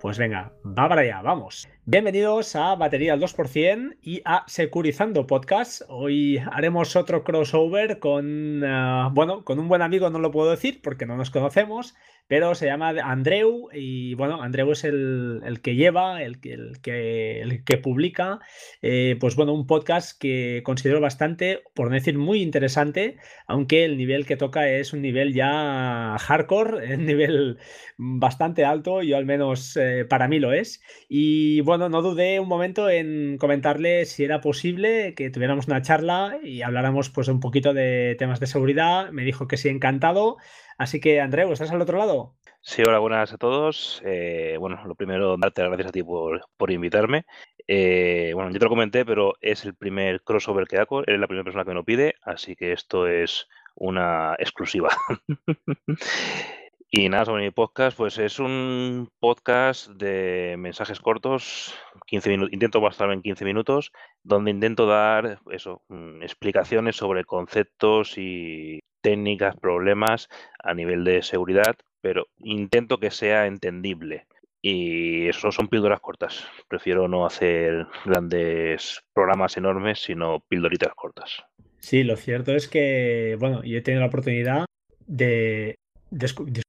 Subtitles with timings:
[0.00, 1.66] Pues venga, va para allá, vamos.
[1.86, 5.82] Bienvenidos a Batería al 2% y a Securizando Podcast.
[5.88, 10.82] Hoy haremos otro crossover con, uh, bueno, con un buen amigo, no lo puedo decir
[10.82, 11.94] porque no nos conocemos,
[12.28, 17.40] pero se llama Andreu y bueno, Andreu es el, el que lleva, el el que,
[17.40, 18.40] el que publica,
[18.82, 24.26] eh, pues bueno, un podcast que considero bastante, por decir muy interesante, aunque el nivel
[24.26, 27.58] que toca es un nivel ya hardcore, un nivel
[27.96, 30.82] bastante alto, yo al menos eh, para mí lo es.
[31.08, 36.38] Y bueno, no dudé un momento en comentarle si era posible que tuviéramos una charla
[36.42, 39.10] y habláramos pues un poquito de temas de seguridad.
[39.12, 40.36] Me dijo que sí, encantado.
[40.78, 42.34] Así que, Andreu, ¿estás al otro lado?
[42.60, 44.02] Sí, hola, buenas a todos.
[44.04, 47.24] Eh, bueno, lo primero, darte las gracias a ti por, por invitarme.
[47.66, 51.26] Eh, bueno, yo te lo comenté, pero es el primer crossover que hago, eres la
[51.26, 54.90] primera persona que me lo pide, así que esto es una exclusiva.
[56.90, 61.74] y nada, sobre mi podcast, pues es un podcast de mensajes cortos,
[62.06, 68.18] 15 minutos, intento bastarme en 15 minutos, donde intento dar eso, mm, explicaciones sobre conceptos
[68.18, 74.26] y técnicas, problemas a nivel de seguridad, pero intento que sea entendible.
[74.60, 76.44] Y eso son píldoras cortas.
[76.66, 81.44] Prefiero no hacer grandes programas enormes, sino píldoritas cortas.
[81.78, 84.64] Sí, lo cierto es que, bueno, yo he tenido la oportunidad
[85.06, 85.76] de,
[86.10, 86.62] de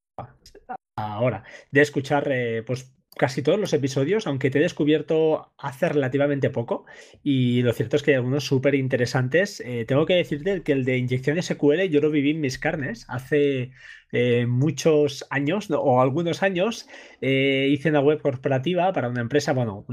[0.96, 6.50] ahora, de escuchar eh, pues casi todos los episodios, aunque te he descubierto hace relativamente
[6.50, 6.86] poco,
[7.24, 9.62] y lo cierto es que hay algunos súper interesantes.
[9.66, 13.06] Eh, tengo que decirte que el de inyección SQL yo lo viví en mis carnes
[13.10, 13.72] hace
[14.12, 16.88] eh, muchos años o algunos años
[17.22, 19.86] eh, hice una web corporativa para una empresa, bueno,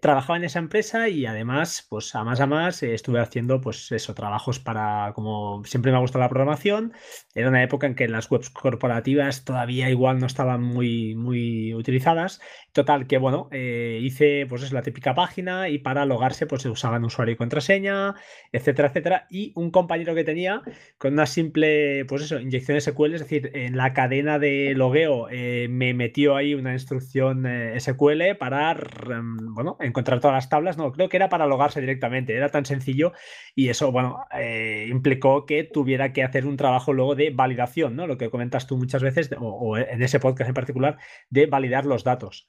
[0.00, 3.92] trabajaba en esa empresa y además, pues a más a más eh, estuve haciendo, pues
[3.92, 6.92] eso, trabajos para, como siempre me ha gustado la programación,
[7.34, 12.40] era una época en que las webs corporativas todavía igual no estaban muy, muy utilizadas.
[12.72, 17.04] Total, que bueno, hice pues es la típica página y para logarse pues se usaban
[17.04, 18.14] usuario y contraseña,
[18.52, 19.26] etcétera, etcétera.
[19.30, 20.62] Y un compañero que tenía
[20.98, 25.66] con una simple, pues eso, inyección SQL, es decir, en la cadena de logueo eh,
[25.68, 30.78] me metió ahí una instrucción eh, SQL para, mm, bueno, encontrar todas las tablas.
[30.78, 32.36] No, creo que era para logarse directamente.
[32.36, 33.12] Era tan sencillo
[33.54, 38.06] y eso, bueno, eh, implicó que tuviera que hacer un trabajo luego de validación, ¿no?
[38.06, 40.98] Lo que comentas tú muchas veces, o, en ese podcast en particular,
[41.30, 42.48] de validar los datos.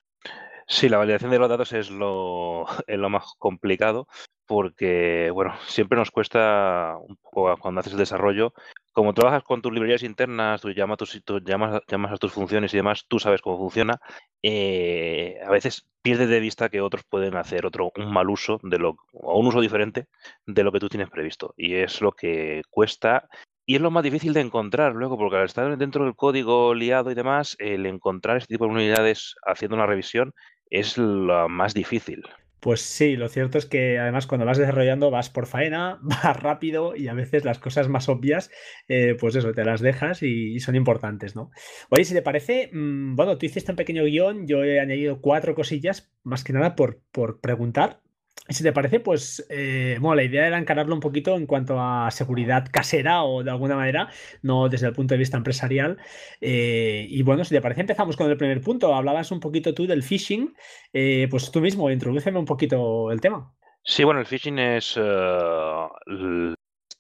[0.67, 4.07] Sí, la validación de los datos es lo, es lo más complicado
[4.45, 8.53] porque, bueno, siempre nos cuesta un poco cuando haces el desarrollo
[8.95, 12.78] como trabajas con tus librerías internas, tú llamas, tus, llamas, llamas a tus funciones y
[12.78, 14.00] demás, tú sabes cómo funciona,
[14.41, 18.79] eh, a veces pierdes de vista que otros pueden hacer otro un mal uso de
[18.79, 20.07] lo, o un uso diferente
[20.45, 21.53] de lo que tú tienes previsto.
[21.57, 23.28] Y es lo que cuesta
[23.66, 27.12] y es lo más difícil de encontrar luego, porque al estar dentro del código liado
[27.12, 30.33] y demás, el encontrar este tipo de unidades haciendo una revisión
[30.69, 32.23] es lo más difícil.
[32.65, 36.95] Pues sí, lo cierto es que además cuando vas desarrollando vas por faena, vas rápido
[36.95, 38.49] y a veces las cosas más obvias,
[38.87, 41.51] eh, pues eso, te las dejas y, son importantes, ¿no?
[41.91, 45.53] Oye, si te parece, mm, bueno, tú hiciste un pequeño guion, yo he añadido cuatro
[45.53, 48.01] cosillas, más que nada por, por preguntar
[48.50, 52.12] si te parece, pues eh, bueno, la idea era encararlo un poquito en cuanto a
[52.12, 54.09] seguridad casera o de alguna manera,
[54.44, 55.97] no desde el punto de vista empresarial.
[56.41, 58.94] Eh, y bueno, si te parece, empezamos con el primer punto.
[58.94, 60.53] Hablabas un poquito tú del phishing,
[60.94, 63.51] eh, pues tú mismo, introdúceme un poquito el tema.
[63.84, 64.94] Sí, bueno, el phishing es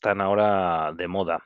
[0.01, 1.43] tan ahora de moda.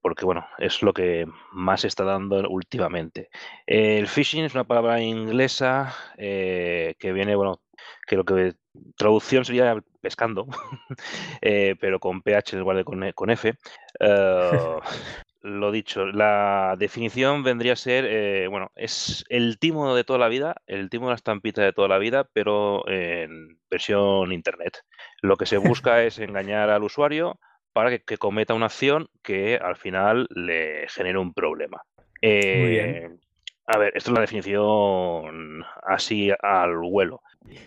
[0.00, 3.28] porque bueno, es lo que más se está dando últimamente.
[3.66, 7.60] el phishing es una palabra inglesa que viene, bueno,
[8.06, 8.54] que lo que
[8.96, 10.46] traducción sería pescando,
[11.42, 13.54] eh, pero con PH en lugar de con, F.
[14.00, 14.50] Eh,
[15.42, 20.28] lo dicho, la definición vendría a ser, eh, bueno, es el timo de toda la
[20.28, 24.78] vida, el timo de la estampita de toda la vida, pero en versión internet.
[25.20, 27.38] Lo que se busca es engañar al usuario
[27.72, 31.82] para que, cometa una acción que al final le genere un problema.
[32.22, 33.20] Muy bien.
[33.66, 37.22] A ver, esto es la definición así al vuelo.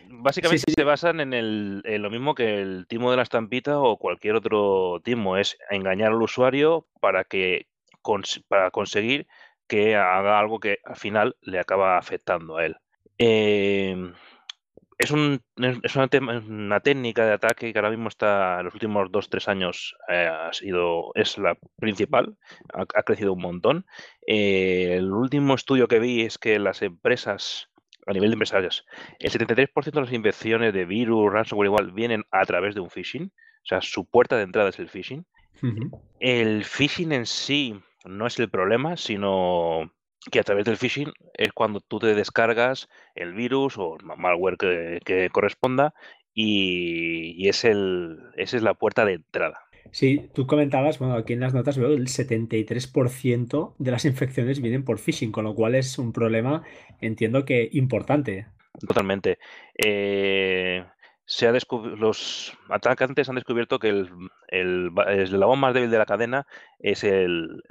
[0.09, 4.35] Básicamente se basan en, el, lo mismo que el timo de la estampita o cualquier
[4.35, 7.67] otro timo, es engañar al usuario para que
[8.47, 9.27] para conseguir
[9.67, 12.77] que haga algo que al final le acaba afectando a él.
[13.17, 14.13] Em,
[14.97, 19.29] es, un, es una, técnica de ataque que ahora mismo está en los últimos dos
[19.29, 22.37] tres años eh, ha sido es la principal
[22.73, 23.85] ha, crecido un montón
[24.27, 27.69] eh, el último estudio que vi es que las empresas
[28.07, 28.85] a nivel de empresarios,
[29.19, 33.25] el 73% de las invenciones de virus, ransomware igual, vienen a través de un phishing.
[33.25, 35.25] O sea, su puerta de entrada es el phishing.
[36.19, 39.91] El phishing en sí no es el problema, sino
[40.31, 45.29] que a través del phishing es cuando tú te descargas el virus o malware que,
[45.31, 45.93] corresponda
[46.33, 49.66] y, es el, esa es la puerta de entrada.
[49.91, 54.83] Sí, tú comentabas, bueno, aquí en las notas veo el 73% de las infecciones vienen
[54.83, 56.63] por phishing, con lo cual es un problema,
[57.01, 58.47] entiendo que importante.
[58.79, 59.39] Totalmente.
[59.77, 60.83] Eh,
[61.25, 64.09] se ha los atacantes han descubierto que el,
[64.47, 66.47] el, eslabón más débil de la cadena
[66.79, 67.61] es el,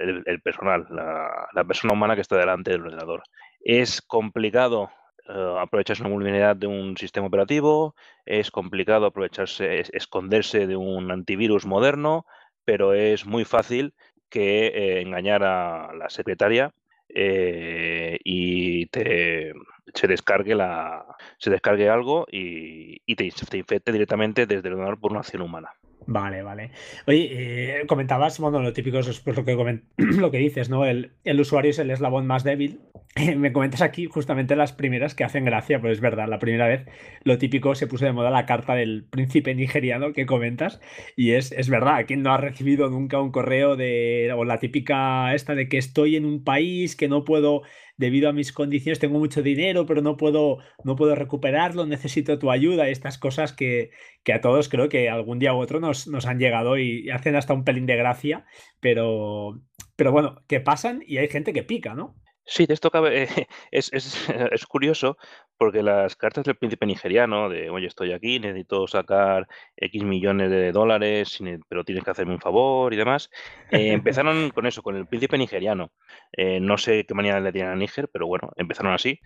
[0.43, 3.23] personal, la, persona humana que está delante del ordenador.
[3.61, 4.91] Es complicado
[5.29, 7.95] eh, aprovecharse una vulnerabilidad de un sistema operativo,
[8.25, 12.25] es complicado aprovecharse, esconderse de un antivirus moderno,
[12.65, 13.93] pero es muy fácil
[14.29, 16.73] que eh, engañar a la secretaria
[17.09, 19.53] eh, y te,
[19.93, 21.05] se descargue la
[21.37, 25.69] se descargue algo y, te, te, infecte directamente desde el ordenador por una acción humana.
[26.05, 26.71] Vale, vale.
[27.05, 30.85] Oye, eh, comentabas, bueno, lo típico es lo, que lo que dices, ¿no?
[30.85, 32.79] El, el, usuario es el eslabón más débil.
[33.37, 36.85] Me comentas aquí justamente las primeras que hacen gracia, pues es verdad, la primera vez
[37.23, 40.79] lo típico se puso de moda la carta del príncipe nigeriano que comentas
[41.15, 45.33] y es, es verdad, ¿quién no ha recibido nunca un correo de, o la típica
[45.33, 47.63] esta de que estoy en un país que no puedo
[47.97, 52.51] debido a mis condiciones tengo mucho dinero, pero no puedo, no puedo recuperarlo, necesito tu
[52.51, 53.89] ayuda, estas cosas que,
[54.23, 57.35] que a todos creo que algún día u otro nos, nos han llegado y hacen
[57.35, 58.45] hasta un pelín de gracia,
[58.79, 59.59] pero,
[59.95, 62.15] pero bueno, que pasan y hay gente que pica, ¿no?
[62.49, 63.27] Sí, de esto cabe,
[63.71, 65.17] es, es, es, curioso
[65.57, 70.71] porque las cartas del príncipe nigeriano de, oye, estoy aquí, necesito sacar X millones de
[70.71, 73.29] dólares, pero tienes que hacerme un favor y demás,
[73.71, 75.91] eh, empezaron con eso, con el príncipe nigeriano.
[76.31, 79.19] Eh, no sé qué manera le tienen a Níger, pero bueno, empezaron así.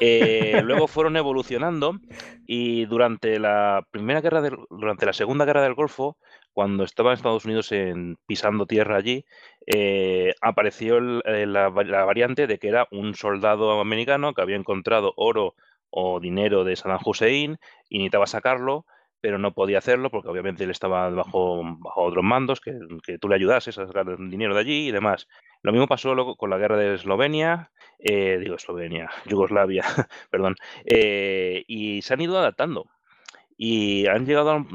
[0.00, 2.00] Eh, luego fueron evolucionando
[2.46, 6.16] y durante la primera guerra, durante la segunda guerra del Golfo,
[6.54, 7.70] cuando estaba en Estados Unidos
[8.26, 9.26] pisando tierra allí,
[9.66, 15.56] eh, apareció eh, la, variante de que era un soldado americano que había encontrado oro
[15.90, 17.58] o dinero de Saddam Hussein
[17.88, 18.86] y necesitaba sacarlo,
[19.20, 21.62] pero no podía hacerlo porque obviamente él estaba bajo,
[21.96, 25.26] otros mandos, que, tú le ayudases a sacar dinero de allí y demás.
[25.62, 29.84] Lo mismo pasó luego con la guerra de Eslovenia, eh, digo Eslovenia, Yugoslavia,
[30.30, 30.54] perdón,
[30.84, 32.86] y se han ido adaptando.
[33.56, 34.66] Y han llegado a,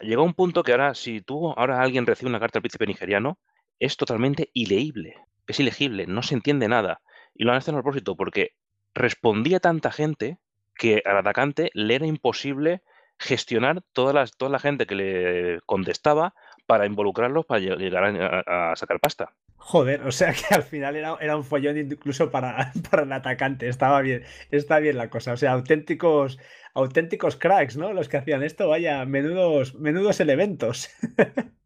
[0.00, 3.38] a un punto que ahora, si tú, ahora alguien recibe una carta del príncipe nigeriano,
[3.78, 5.16] es totalmente ileíble,
[5.46, 7.00] es ilegible, no se entiende nada.
[7.34, 8.52] Y lo han hecho a propósito porque
[8.94, 10.38] respondía tanta gente
[10.74, 12.82] que al atacante le era imposible
[13.18, 16.34] gestionar toda, las, toda la gente que le contestaba
[16.66, 18.04] para involucrarlos para llegar
[18.46, 19.34] a, sacar pasta.
[19.70, 23.68] Joder, o sea que al final era, era un follón incluso para, para, el atacante.
[23.68, 25.34] Estaba bien, está bien la cosa.
[25.34, 26.38] O sea, auténticos,
[26.72, 27.92] auténticos cracks, ¿no?
[27.92, 30.88] Los que hacían esto, vaya, menudos, menudos elementos.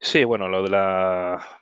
[0.00, 1.57] Sí, bueno, lo de la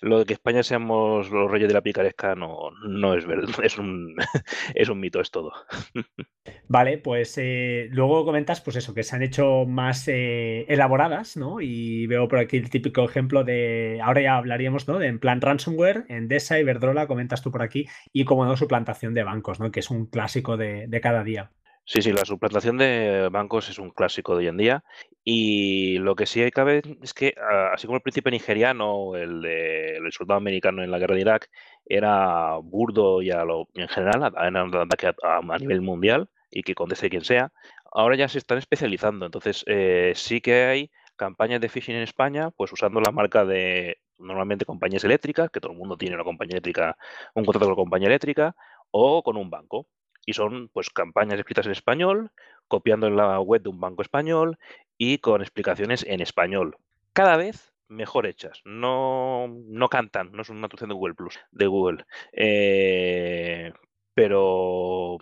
[0.00, 3.78] lo de que España seamos los reyes de la picaresca no, no es verdad, es
[3.78, 4.16] un,
[4.74, 5.52] es un mito, es todo.
[6.68, 11.60] Vale, pues eh, luego comentas, pues eso, que se han hecho más eh, elaboradas, ¿no?
[11.60, 14.98] Y veo por aquí el típico ejemplo de, ahora ya hablaríamos, ¿no?
[14.98, 19.24] De en plan ransomware, Endesa, Iberdrola, comentas tú por aquí, y como no, suplantación de
[19.24, 19.70] bancos, ¿no?
[19.70, 21.50] Que es un clásico de, de cada día.
[21.90, 24.84] Sí, sí, la suplantación de bancos es un clásico de hoy en día
[25.24, 29.16] y lo que sí hay que ver es que, ah, así como el príncipe nigeriano,
[29.16, 31.50] el de soldado americano en la guerra de Irak,
[31.86, 37.08] era burdo y a lo, en general era ataque a, nivel mundial y que conteste
[37.08, 37.52] quien sea,
[37.90, 39.24] ahora ya se están especializando.
[39.24, 43.96] Entonces, eh, sí que hay campañas de phishing en España, pues usando la marca de
[44.18, 46.98] normalmente compañías eléctricas, que todo el mundo tiene una compañía eléctrica,
[47.34, 48.54] un contrato con la compañía eléctrica,
[48.90, 49.86] o con un banco
[50.28, 52.32] y son pues campañas escritas en español,
[52.66, 54.58] copiando en la web de un banco español
[54.98, 56.76] y con explicaciones en español.
[57.14, 58.60] Cada vez mejor hechas.
[58.66, 62.04] No, no cantan, no son una traducción de Google Plus, de Google.
[62.32, 63.72] Eh,
[64.12, 65.16] pero,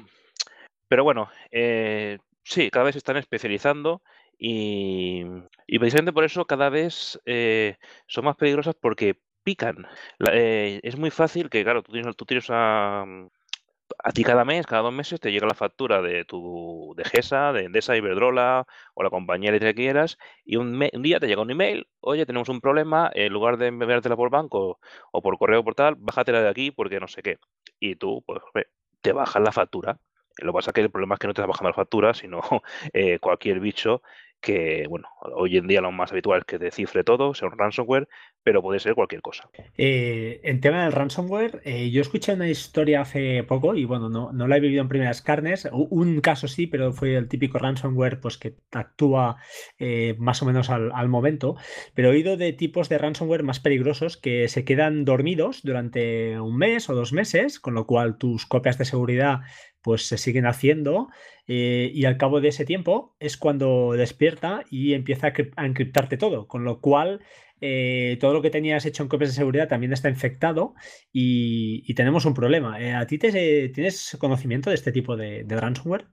[0.89, 4.03] pero bueno, eh, sí, cada vez se están especializando
[4.37, 5.23] y,
[5.69, 7.77] precisamente por eso cada vez eh,
[8.09, 9.87] son más peligrosas porque pican.
[10.19, 13.05] es muy fácil que, claro, tú tienes, tú tienes a,
[14.03, 17.53] a ti cada mes, cada dos meses, te llega la factura de tu de GESA,
[17.53, 21.89] de Endesa, Iberdrola o la compañía que quieras, y un, día te llega un email,
[22.01, 24.79] oye, tenemos un problema, en lugar de enviártela por banco
[25.13, 27.39] o por correo portal, bájatela de aquí porque no sé qué.
[27.81, 28.43] Y tú, pues,
[29.01, 29.99] te bajas la factura.
[30.39, 32.15] Lo que pasa es que el problema es que no te está bajando la factura,
[32.15, 32.41] sino
[32.93, 34.03] eh, cualquier bicho
[34.47, 37.59] que, bueno, hoy en día lo más habitual es que te cifre todo, sea un
[37.59, 38.07] ransomware,
[38.45, 39.51] pero puede ser cualquier cosa.
[39.77, 44.31] Eh, en tema del ransomware, eh, yo escuché una historia hace poco y bueno, no,
[44.33, 45.69] no, la he vivido en primeras carnes.
[45.73, 49.39] Un caso sí, pero fue el típico ransomware pues, que actúa
[49.81, 51.57] eh, más o menos al, al, momento.
[51.95, 56.57] Pero he oído de tipos de ransomware más peligrosos que se quedan dormidos durante un
[56.57, 59.41] mes o dos meses, con lo cual tus copias de seguridad
[59.87, 61.11] pues se siguen haciendo
[61.47, 66.49] eh, y al cabo de ese tiempo es cuando despierta y empieza a, encriptarte todo,
[66.49, 67.21] con lo cual
[67.61, 70.75] eh, todo lo que tenías hecho en copias de seguridad también está infectado
[71.13, 72.81] y, tenemos un problema.
[72.81, 76.07] Eh, ¿A ti te, tienes conocimiento de este tipo de, ransomware?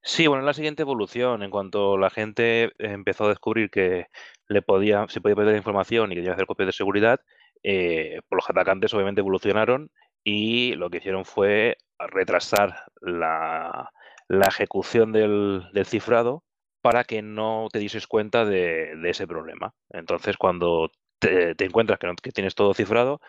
[0.00, 1.42] Sí, bueno, es la siguiente evolución.
[1.42, 4.06] En cuanto la gente empezó a descubrir que
[4.46, 7.18] le podía, se podía perder información y que hacer copias de seguridad,
[7.64, 9.90] pues los atacantes obviamente evolucionaron
[10.22, 11.78] y lo que hicieron fue
[12.08, 13.90] retrasar la,
[14.28, 16.44] ejecución del, cifrado
[16.80, 19.74] para que no te dieses cuenta de, ese problema.
[19.90, 23.20] Entonces, cuando te, encuentras que, tienes todo cifrado,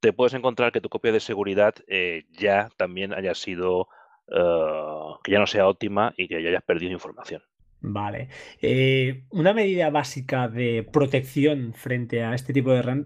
[0.00, 3.88] te, puedes encontrar que tu copia de seguridad eh, ya también haya sido,
[4.28, 7.42] eh, que ya no sea óptima y que ya hayas perdido información.
[7.82, 8.28] Vale.
[8.60, 13.04] Eh, una medida básica de protección frente a este tipo de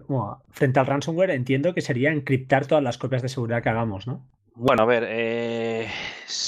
[0.51, 4.23] frente al ransomware entiendo que sería encriptar todas las copias de seguridad que hagamos, ¿no?
[4.59, 5.87] Bueno, a ver, eh,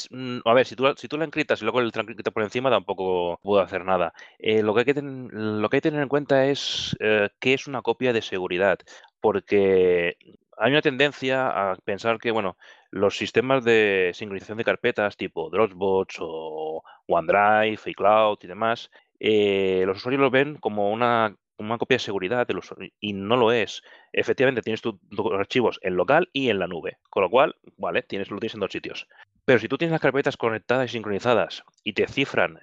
[0.10, 2.72] mm, a ver, si tú, si tú la encriptas y luego el encripta por encima,
[2.72, 4.14] tampoco puedo hacer nada.
[4.40, 6.98] Eh, lo, que hay que lo que hay que tener en cuenta es
[7.40, 8.80] qué es una copia de seguridad,
[9.22, 10.18] porque
[10.58, 12.58] hay una tendencia a pensar que, bueno,
[12.90, 18.90] los sistemas de sincronización de carpetas tipo Dropbox o OneDrive, iCloud y demás,
[19.20, 21.36] eh, los usuarios lo ven como una,
[21.78, 23.82] copia de seguridad de los, y no lo es.
[24.14, 24.96] Efectivamente, tienes tus
[25.38, 28.62] archivos en local y en la nube, con lo cual, vale, tienes, lo tienes en
[28.62, 29.08] dos sitios.
[29.46, 32.60] Pero si tú tienes las carpetas conectadas y sincronizadas y te cifran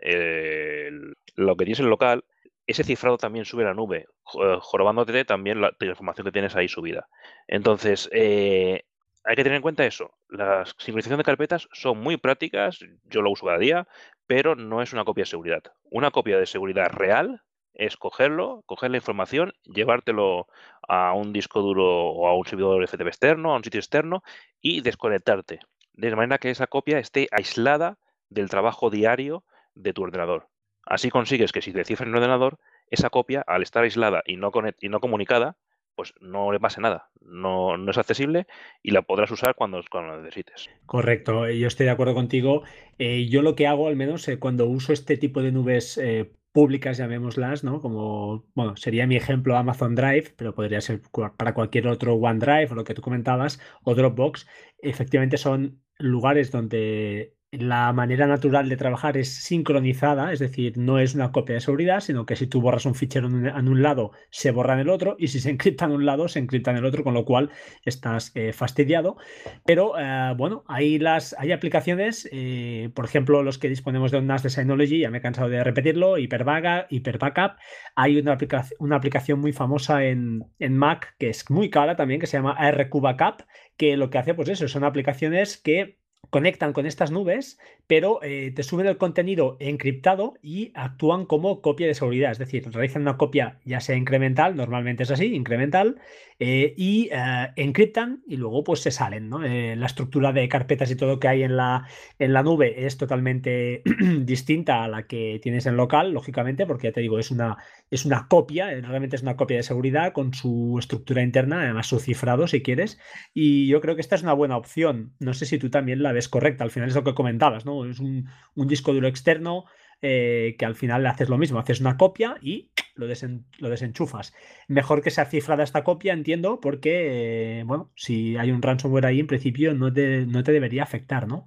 [1.34, 2.24] lo que tienes en local,
[2.66, 7.08] ese cifrado también sube a la nube, jorobándote también la, información que tienes ahí subida.
[7.46, 8.84] Entonces, eh,
[9.24, 10.14] hay que tener en cuenta eso.
[10.28, 13.88] La sincronización de carpetas son muy prácticas, yo lo uso cada día,
[14.26, 15.62] pero no es una copia de seguridad.
[15.90, 17.42] Una copia de seguridad real
[17.76, 20.48] es cogerlo, coger la información, llevártelo
[20.88, 24.22] a un disco duro o a un servidor FTP externo, a un sitio externo
[24.60, 25.60] y desconectarte.
[25.92, 30.48] De manera que esa copia esté aislada del trabajo diario de tu ordenador.
[30.84, 32.58] Así consigues que si te cifras en el ordenador,
[32.90, 35.56] esa copia, al estar aislada y no, y no comunicada,
[35.96, 38.46] pues no le pase nada, no, no es accesible
[38.82, 40.70] y la podrás usar cuando, cuando necesites.
[40.84, 42.62] Correcto, yo estoy de acuerdo contigo.
[42.98, 46.30] Eh, yo lo que hago, al menos eh, cuando uso este tipo de nubes eh,
[46.56, 47.82] públicas, llamémoslas, ¿no?
[47.82, 51.02] Como, bueno, sería mi ejemplo Amazon Drive, pero podría ser
[51.36, 54.46] para cualquier otro OneDrive o lo que tú comentabas, o Dropbox,
[54.78, 61.14] efectivamente son lugares donde la manera natural de trabajar es sincronizada, es decir, no es
[61.14, 64.50] una copia de seguridad, sino que si tú borras un fichero en un lado, se
[64.50, 66.84] borra en el otro, y si se encripta en un lado, se encripta en el
[66.84, 67.50] otro, con lo cual
[67.84, 69.16] estás eh, fastidiado.
[69.64, 74.26] Pero eh, bueno, hay, las, hay aplicaciones, eh, por ejemplo, los que disponemos de un
[74.26, 76.44] NAS de Synology, ya me he cansado de repetirlo, Hyper,
[76.90, 77.56] Hyper Backup.
[77.94, 82.20] Hay una, aplicación, una aplicación muy famosa en, en Mac, que es muy cara también,
[82.20, 83.44] que se llama ARQ Backup,
[83.76, 85.98] que lo que hace, pues eso, son aplicaciones que
[86.30, 91.86] conectan con estas nubes, pero eh, te suben el contenido encriptado y actúan como copia
[91.86, 96.00] de seguridad, es decir, realizan una copia ya sea incremental, normalmente es así, incremental,
[96.38, 99.30] eh, y eh, encriptan y luego pues se salen.
[99.30, 101.86] la estructura de carpetas y todo que hay en la,
[102.18, 103.82] en la nube es totalmente
[104.20, 107.56] distinta a la que tienes en local, lógicamente, porque ya te digo, es una,
[107.90, 112.00] es una copia, realmente es una copia de seguridad con su estructura interna, además su
[112.00, 112.98] cifrado si quieres,
[113.32, 115.14] y yo creo que esta es una buena opción.
[115.20, 116.64] No sé si tú también la es correcta.
[116.64, 117.88] Al final es lo que comentabas, ¿no?
[117.88, 119.64] Es un, disco duro externo
[120.02, 124.34] eh, que al final haces lo mismo, haces una copia y lo, lo desenchufas.
[124.68, 129.20] Mejor que sea cifrada esta copia, entiendo, porque, eh, bueno, si hay un ransomware ahí,
[129.20, 131.44] en principio no te, no te debería afectar, ¿no?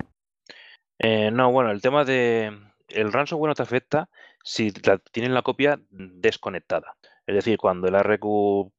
[1.00, 2.52] Eh, no, bueno, el tema de.
[2.90, 4.10] El ransomware no te afecta
[4.44, 6.96] si la, tienen la copia desconectada.
[7.26, 8.72] Es decir, cuando el RQ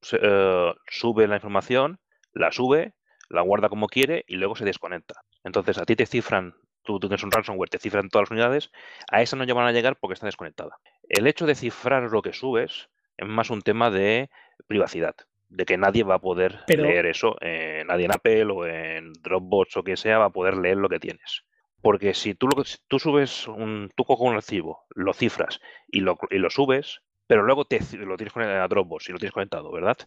[0.87, 1.99] sube la información,
[2.33, 2.93] la sube,
[3.29, 5.21] la guarda como quiere y luego se desconecta.
[5.43, 6.53] Entonces a ti te cifran,
[6.83, 8.71] tú tienes un ransomware, te cifran todas las unidades,
[9.09, 10.77] a esa no van a llegar porque está desconectada.
[11.07, 14.29] El hecho de cifrar lo que subes es más un tema de
[14.67, 15.15] privacidad,
[15.49, 19.77] de que nadie va a poder leer eso, eh, nadie en Apple o en Dropbox
[19.77, 21.43] o que sea va a poder leer lo que tienes.
[21.81, 26.17] Porque si tú, lo, tú subes, un, tú coges un archivo, lo cifras y lo,
[26.29, 29.71] y lo subes, pero luego te, lo tienes conectado a Dropbox y lo tienes conectado,
[29.71, 29.97] ¿verdad?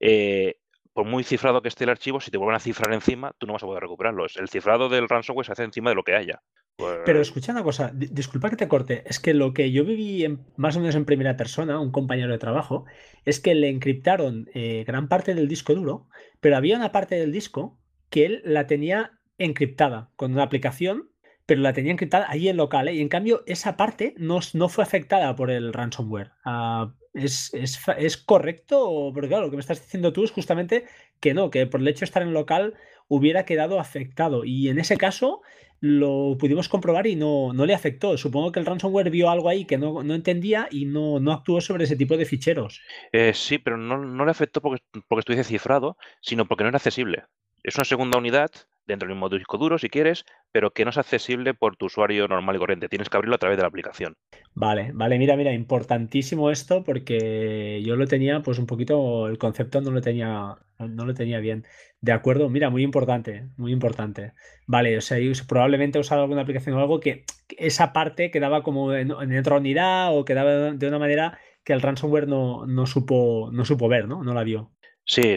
[0.00, 0.56] Eh,
[0.92, 3.54] por muy cifrado que esté el archivo, si te vuelven a cifrar encima, tú no
[3.54, 4.26] vas a poder recuperarlo.
[4.36, 6.42] El cifrado del ransomware se hace encima de lo que haya.
[6.76, 10.26] Pero pues escucha una cosa, disculpa que te corte, es que lo que yo viví
[10.56, 12.84] más o menos en primera persona, un compañero de trabajo,
[13.24, 16.08] es que le encriptaron eh, gran parte del disco duro,
[16.40, 17.78] pero había una parte del disco
[18.10, 21.10] que él la tenía encriptada con una aplicación,
[21.46, 22.94] pero la tenía encriptada ahí en local, ¿eh?
[22.94, 26.32] y en cambio esa parte no, no fue afectada por el ransomware.
[26.44, 29.10] Ah, ¿es, es, correcto?
[29.12, 30.84] Porque claro, lo que me estás diciendo tú es justamente
[31.20, 32.74] que no, que por el hecho de estar en local
[33.08, 34.44] hubiera quedado afectado.
[34.44, 35.42] Y en ese caso,
[35.80, 38.16] lo pudimos comprobar y no, no le afectó.
[38.16, 41.84] Supongo que el ransomware vio algo ahí que no, entendía y no, no, actuó sobre
[41.84, 42.80] ese tipo de ficheros.
[43.12, 46.78] Eh, sí, pero no, no, le afectó porque, porque estuviese cifrado, sino porque no era
[46.78, 47.24] accesible.
[47.62, 48.50] Es una segunda unidad
[48.86, 50.24] dentro del mismo disco duro, si quieres,
[50.54, 52.88] pero que no es accesible por tu usuario normal y corriente.
[52.88, 54.16] Tienes que abrirlo a través de la aplicación.
[54.54, 59.80] Vale, vale, mira, mira, importantísimo esto porque yo lo tenía, pues un poquito, el concepto
[59.80, 61.66] no lo tenía, no lo tenía bien.
[62.00, 64.34] De acuerdo, mira, muy importante, muy importante.
[64.68, 65.18] Vale, o sea,
[65.48, 67.24] probablemente he usado alguna aplicación o algo que
[67.58, 72.28] esa parte quedaba como en, otra unidad o quedaba de una manera que el ransomware
[72.28, 74.22] no, no, supo, no supo ver, ¿no?
[74.22, 74.70] No la vio.
[75.04, 75.34] Sí,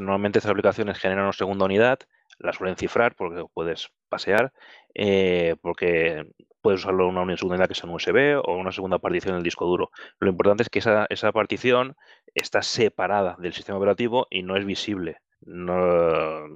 [0.00, 2.00] normalmente estas aplicaciones generan una segunda unidad
[2.38, 4.52] la suelen cifrar porque puedes pasear,
[4.94, 6.26] eh, porque
[6.60, 9.38] puedes usarlo en una segunda unidad que sea un USB o una segunda partición en
[9.38, 9.90] el disco duro.
[10.18, 11.96] Lo importante es que esa, esa partición
[12.34, 15.18] está separada del sistema operativo y no es visible.
[15.42, 16.48] No,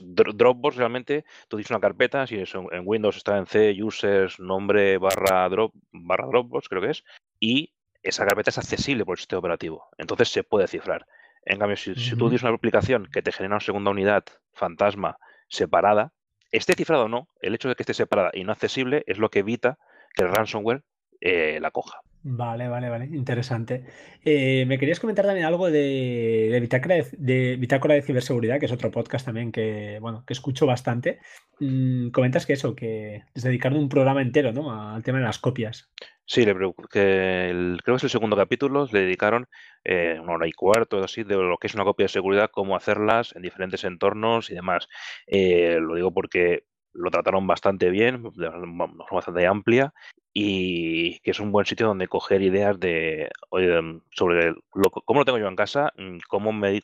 [0.00, 4.98] Dropbox realmente, tú tienes una carpeta, si es en Windows está en C, users, nombre
[4.98, 7.04] barra, drop, barra Dropbox, creo que es,
[7.38, 7.72] y
[8.02, 9.88] esa carpeta es accesible por el sistema operativo.
[9.96, 11.06] Entonces se puede cifrar.
[11.44, 15.18] En cambio, si, tú tienes una aplicación que te genera una segunda unidad fantasma
[15.48, 16.12] separada,
[16.50, 19.30] esté cifrado o no, el hecho de que esté separada y no accesible es lo
[19.30, 19.78] que evita
[20.14, 20.84] que el ransomware
[21.24, 22.00] eh, la coja.
[22.24, 23.84] Vale, vale, vale, interesante.
[24.24, 28.72] Eh, me querías comentar también algo de, de, Bitácora de, Bitácora de Ciberseguridad, que es
[28.72, 31.18] otro podcast también que, bueno, que escucho bastante.
[31.58, 34.72] Mm, comentas que eso, que es dedicarle un programa entero ¿no?
[34.72, 35.90] al tema de las copias.
[36.24, 36.54] Sí, le,
[36.90, 39.48] que el, creo que es el segundo capítulo, le dedicaron
[39.84, 42.76] eh, una hora y cuarto, así, de lo que es una copia de seguridad, cómo
[42.76, 44.88] hacerlas en diferentes entornos y demás.
[45.26, 49.92] Eh, lo digo porque lo trataron bastante bien, de forma bastante amplia,
[50.32, 53.30] y que es un buen sitio donde coger ideas de
[54.10, 56.80] sobre cómo lo tengo yo en casa, mm, cómo me,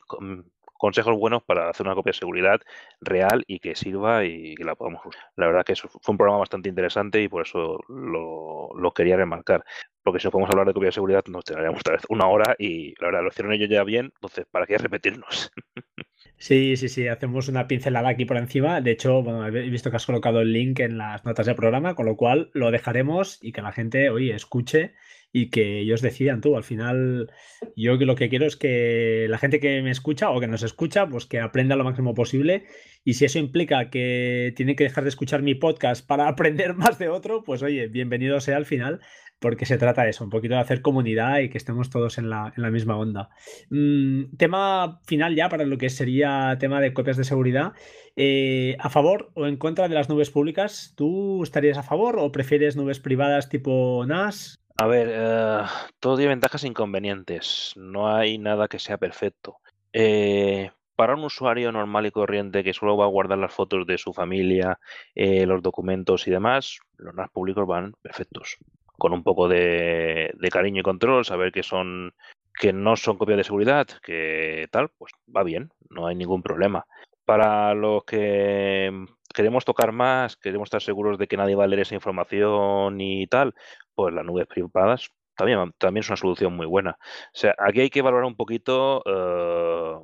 [0.79, 2.61] consejos buenos para hacer una copia de seguridad
[3.01, 5.23] real y que sirva y que la podamos usar.
[5.35, 9.63] La verdad que eso fue un programa bastante interesante y por eso lo, quería remarcar.
[10.03, 12.55] Porque si nos podemos hablar de copia de seguridad, nos tendríamos tal vez una hora
[12.57, 15.51] y la verdad lo hicieron ellos ya bien, entonces, ¿para qué repetirnos?
[16.41, 18.79] Sí, sí, sí, hacemos una pincelada aquí por encima.
[18.79, 21.95] De hecho, bueno, he visto que has colocado el link en las notas del programa,
[21.95, 24.93] con lo cual lo dejaremos y que la gente, oye, escuche
[25.33, 26.55] y que ellos decidan tú.
[26.55, 27.29] Al final,
[27.75, 31.07] yo lo que quiero es que la gente que me escucha o que nos escucha,
[31.09, 32.67] pues que aprenda lo máximo posible.
[33.03, 36.97] Y si eso implica que tiene que dejar de escuchar mi podcast para aprender más
[36.99, 39.01] de otro, pues oye, bienvenido sea al final,
[39.39, 42.29] porque se trata de eso, un poquito de hacer comunidad y que estemos todos en
[42.29, 43.29] la, misma onda.
[43.69, 47.73] Mm, tema final ya para lo que sería tema de copias de seguridad.
[48.15, 50.93] Eh, ¿A favor o en contra de las nubes públicas?
[50.95, 54.59] ¿Tú estarías a favor o prefieres nubes privadas tipo NAS?
[54.77, 55.63] A ver, eh,
[55.99, 57.73] todo tiene ventajas e inconvenientes.
[57.75, 59.57] No hay nada que sea perfecto.
[59.91, 63.97] Eh, para un usuario normal y corriente que solo va a guardar las fotos de
[63.97, 64.79] su familia,
[65.15, 68.57] eh, los documentos y demás, los NAS públicos van perfectos.
[68.99, 72.13] Con un poco de, de, cariño y control, saber que son
[72.59, 76.85] que no son copias de seguridad, que tal, pues va bien, no hay ningún problema.
[77.25, 78.91] Para los que
[79.33, 83.27] queremos tocar más, queremos estar seguros de que nadie va a leer esa información y
[83.27, 83.55] tal,
[83.95, 85.09] pues las nubes privadas
[85.39, 86.97] también, también es una solución muy buena.
[87.33, 89.95] O sea, aquí hay que valorar un poquito eh,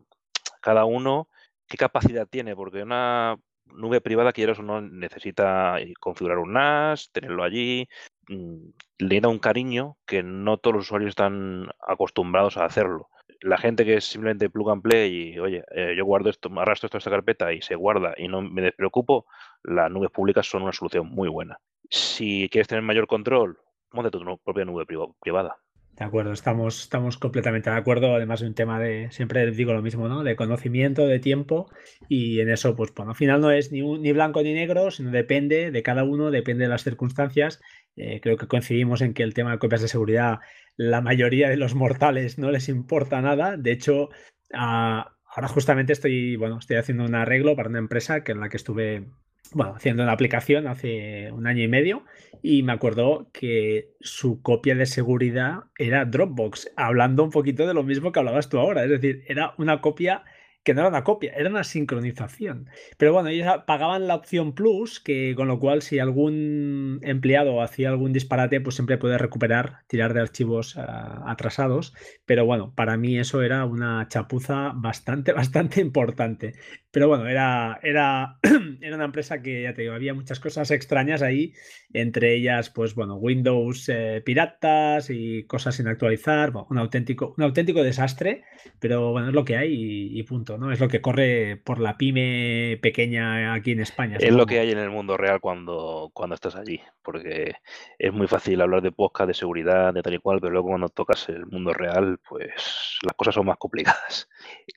[0.62, 1.28] cada uno
[1.68, 7.44] qué capacidad tiene, porque una nube privada, quieras o no, necesita configurar un NAS, tenerlo
[7.44, 13.10] allí, mm, le da un cariño que no todos los usuarios están acostumbrados a hacerlo.
[13.42, 16.88] La gente que es simplemente plug and play y, oye, eh, yo guardo esto, arrastro
[16.88, 19.26] esto a esta carpeta y se guarda y no me despreocupo,
[19.64, 21.60] las nubes públicas son una solución muy buena.
[21.90, 23.60] Si quieres tener mayor control,
[23.92, 24.86] monta tu propia nube
[25.22, 25.58] privada.
[25.98, 28.14] De acuerdo, estamos, estamos completamente de acuerdo.
[28.16, 30.24] Además, un tema de, siempre digo lo mismo, ¿no?
[30.24, 31.72] De conocimiento, de tiempo.
[32.10, 35.12] Y en eso, pues bueno, al final no es ni, ni blanco ni negro, sino
[35.12, 37.62] depende de cada uno, depende de las circunstancias.
[37.96, 40.40] Eh, creo que coincidimos en que el tema de copias de seguridad,
[40.76, 43.58] la mayoría de los mortales no les importa nada.
[43.58, 44.10] De hecho,
[44.52, 48.58] ahora justamente estoy, bueno, estoy haciendo un arreglo para una empresa que en la que
[48.58, 49.06] estuve
[49.54, 52.04] bueno, haciendo una aplicación hace un año y medio
[52.42, 57.84] y me acuerdo que su copia de seguridad era Dropbox, hablando un poquito de lo
[57.84, 60.24] mismo que hablabas tú ahora, es decir, era una copia
[60.66, 62.68] que no era una copia, era una sincronización.
[62.98, 67.90] Pero bueno, ellos pagaban la opción Plus, que con lo cual si algún empleado hacía
[67.90, 71.94] algún disparate, pues siempre puede recuperar, tirar de archivos atrasados.
[72.26, 76.56] Pero bueno, para mí eso era una chapuza bastante, bastante importante.
[76.96, 78.38] Pero bueno, era, era,
[78.82, 81.54] era una empresa que, ya te digo, había muchas cosas extrañas ahí,
[81.92, 87.84] entre ellas, pues bueno, Windows eh, piratas y cosas sin actualizar, un, auténtico, un auténtico
[87.84, 88.46] desastre,
[88.80, 90.58] pero bueno, es lo que hay y punto.
[90.58, 90.72] ¿no?
[90.72, 94.16] Es lo que corre por la pyme pequeña aquí en España.
[94.18, 97.56] Es lo que hay en el mundo real cuando, cuando estás allí, porque
[98.00, 100.88] es muy fácil hablar de podcast, de seguridad, de tal y cual, pero luego cuando
[100.88, 104.30] tocas el mundo real, pues las cosas son más complicadas.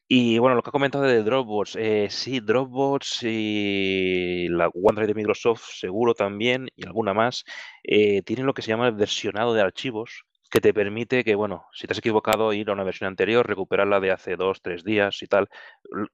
[0.08, 5.14] Y bueno, lo que ha comentado de Dropbox, eh, sí, Dropbox y la OneDrive de
[5.14, 7.44] Microsoft seguro también, y alguna más,
[7.84, 11.66] eh, tienen lo que se llama el versionado de archivos, que te permite que, bueno,
[11.72, 15.22] si te has equivocado, ir a una versión anterior, recuperarla de hace dos, tres días
[15.22, 15.48] y tal.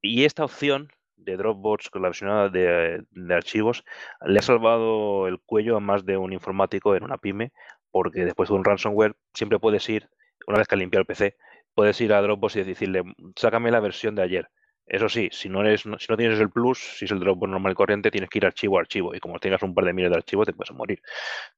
[0.03, 3.85] Y esta opción de Dropbox con la versión de, de, archivos
[4.27, 7.53] le ha salvado el cuello a más de un informático en una pyme,
[7.91, 10.09] porque después de un ransomware siempre puedes ir,
[10.47, 11.37] una vez que has limpiado el PC,
[11.75, 13.03] puedes ir a Dropbox y decirle,
[13.37, 14.49] sácame la versión de ayer.
[14.87, 18.29] Eso sí, si no tienes el plus, si es el Dropbox normal y corriente, tienes
[18.29, 19.15] que ir archivo a archivo.
[19.15, 21.01] Y como tengas un par de miles de archivos, te puedes morir.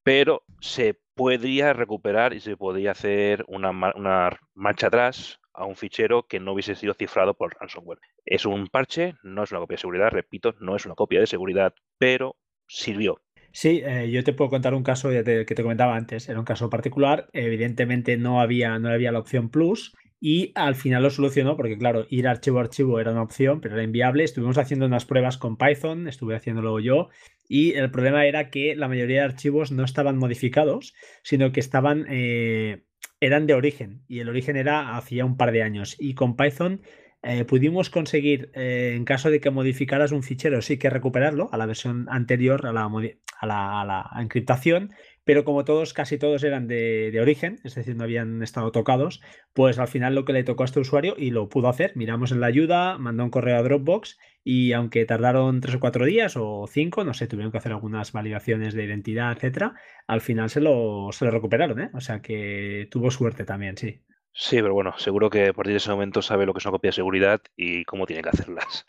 [0.03, 6.27] Pero se podría recuperar y se podría hacer una, una marcha atrás a un fichero
[6.29, 7.99] que no hubiese sido cifrado por ransomware.
[8.25, 11.27] Es un parche, no es una copia de seguridad, repito, no es una copia de
[11.27, 12.37] seguridad, pero
[12.69, 13.21] sirvió.
[13.53, 16.69] Sí, eh, yo te puedo contar un caso que te comentaba antes, era un caso
[16.69, 21.77] particular, evidentemente no había, no había la opción plus y al final lo solucionó porque,
[21.77, 24.25] claro, ir archivo a archivo era una opción, pero era inviable.
[24.25, 27.09] Estuvimos haciendo unas pruebas con Python, estuve haciéndolo yo,
[27.49, 32.07] y el problema era que la mayoría de archivos no estaban modificados, sino que estaban,
[32.09, 32.85] eh,
[33.21, 35.97] eran de origen, y el origen era hacía un par de años.
[35.99, 36.81] Y con Python
[37.23, 41.59] eh, pudimos conseguir, eh, en caso de que modificaras un fichero, sí que recuperarlo a
[41.59, 44.93] la versión anterior, a la, a la, a la encriptación,
[45.27, 49.21] pero como todos, casi todos eran de, origen, es decir, no habían estado tocados,
[49.55, 52.31] pues al final lo que le tocó a este usuario y lo pudo hacer, miramos
[52.31, 56.37] en la ayuda, mandó un correo a Dropbox y aunque tardaron tres o cuatro días
[56.37, 59.75] o cinco, no sé, tuvieron que hacer algunas validaciones de identidad, etcétera,
[60.07, 61.91] al final se lo, se lo recuperaron, ¿eh?
[61.93, 64.05] O sea que tuvo suerte también, sí.
[64.33, 66.73] Sí, pero bueno, seguro que a partir de ese momento sabe lo que es una
[66.73, 68.87] copia de seguridad y cómo tiene que hacerlas.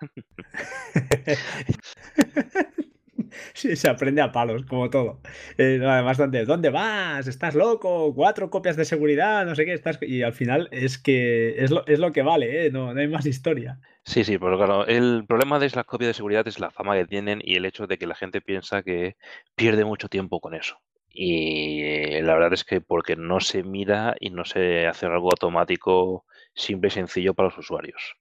[3.53, 5.21] Se aprende a palos, como todo.
[5.57, 7.27] Eh, además, ¿dónde, ¿dónde vas?
[7.27, 8.13] ¿Estás loco?
[8.13, 9.73] Cuatro copias de seguridad, no sé qué.
[9.73, 9.99] Estás...
[10.01, 12.71] Y al final es que es lo, que vale, ¿eh?
[12.71, 13.79] no, no hay más historia.
[14.03, 17.05] Sí, sí, pero claro, el problema de las copias de seguridad es la fama que
[17.05, 19.17] tienen y el hecho de que la gente piensa que
[19.55, 20.79] pierde mucho tiempo con eso.
[21.09, 26.25] Y la verdad es que porque no se mira y no se hace algo automático,
[26.53, 28.15] simple y sencillo para los usuarios.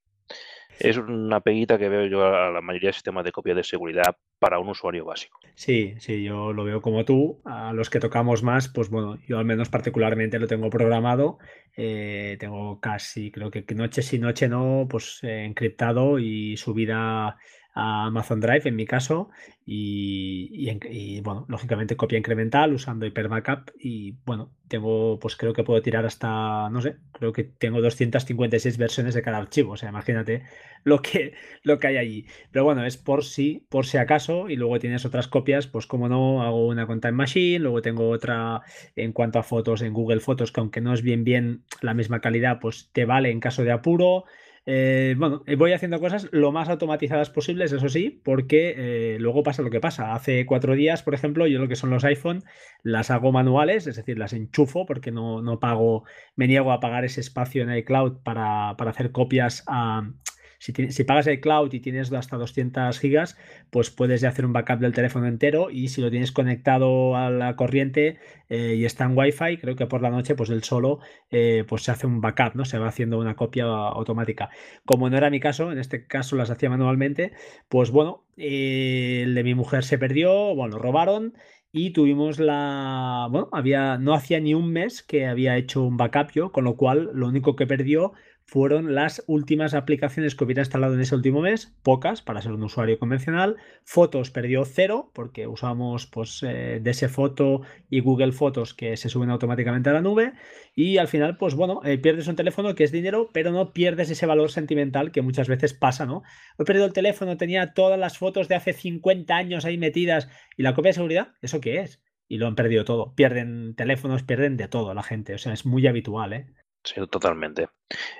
[0.79, 4.17] Es una peguita que veo yo a la mayoría de sistemas de copia de seguridad
[4.39, 5.39] para un usuario básico.
[5.55, 7.41] Sí, sí, yo lo veo como tú.
[7.45, 11.39] A los que tocamos más, pues bueno, yo al menos particularmente lo tengo programado.
[11.77, 17.37] Eh, tengo casi, creo que noche sí, noche no, pues eh, encriptado y subida
[17.77, 19.29] a Amazon Drive en mi caso
[19.67, 25.83] y, bueno, lógicamente copia incremental usando Hyper Backup y bueno, tengo pues creo que puedo
[25.83, 30.45] tirar hasta, no sé, creo que tengo 256 versiones de cada archivo, o sea, imagínate
[30.85, 31.35] lo que,
[31.65, 32.27] lo que hay allí.
[32.51, 36.09] Pero bueno, es por si, por si acaso y luego tienes otras copias, pues como
[36.09, 38.63] no, hago una con Time Machine, luego tengo otra
[38.95, 42.21] en cuanto a fotos en Google Fotos que aunque no es bien bien la misma
[42.21, 44.25] calidad, pues te vale en caso de apuro.
[44.69, 49.45] Eh, bueno, eh, voy haciendo cosas lo más automatizadas posibles, eso sí, porque eh, luego
[49.45, 50.13] pasa lo que pasa.
[50.13, 52.43] Hace cuatro días, por ejemplo, yo lo que son los iPhone
[52.83, 57.05] las hago manuales, es decir, las enchufo porque no, no pago, me niego a pagar
[57.05, 60.11] ese espacio en iCloud para, para hacer copias a
[60.59, 63.37] si, pagas el cloud y tienes hasta 200 gigas,
[63.71, 67.57] pues puedes hacer un backup del teléfono entero y si lo tienes conectado a la
[67.57, 71.65] corriente eh, y está en Wi-Fi, creo que por la noche, pues él solo eh,
[71.69, 72.65] pues se hace un backup, ¿no?
[72.65, 74.51] Se va haciendo una copia automática.
[74.85, 77.33] Como no era mi caso, en este caso las hacía manualmente,
[77.69, 81.35] pues bueno, eh, el de mi mujer se perdió, bueno, lo robaron
[81.73, 83.29] y tuvimos la.
[83.31, 86.77] Bueno, había, no hacía ni un mes que había hecho un backup yo, con lo
[86.77, 88.13] cual lo único que perdió
[88.47, 92.63] fueron las últimas aplicaciones que hubiera instalado en ese último mes, pocas para ser un
[92.63, 93.57] usuario convencional.
[93.85, 99.31] Fotos perdió cero porque usamos pues eh, ese Foto y Google Fotos que se suben
[99.31, 100.33] automáticamente a la nube
[100.77, 104.11] y al final pues bueno, eh, pierdes un teléfono que es dinero, pero no pierdes
[104.11, 106.23] ese valor sentimental que muchas veces pasa, ¿no?
[106.57, 110.63] He perdido el teléfono, tenía todas las fotos de hace 50 años ahí metidas y
[110.63, 112.01] la copia de seguridad, ¿eso qué es?
[112.29, 113.15] Y lo han perdido todo.
[113.15, 116.47] Pierden teléfonos, pierden de todo la gente, o sea, es muy habitual, ¿eh?
[116.87, 117.69] Sí, totalmente.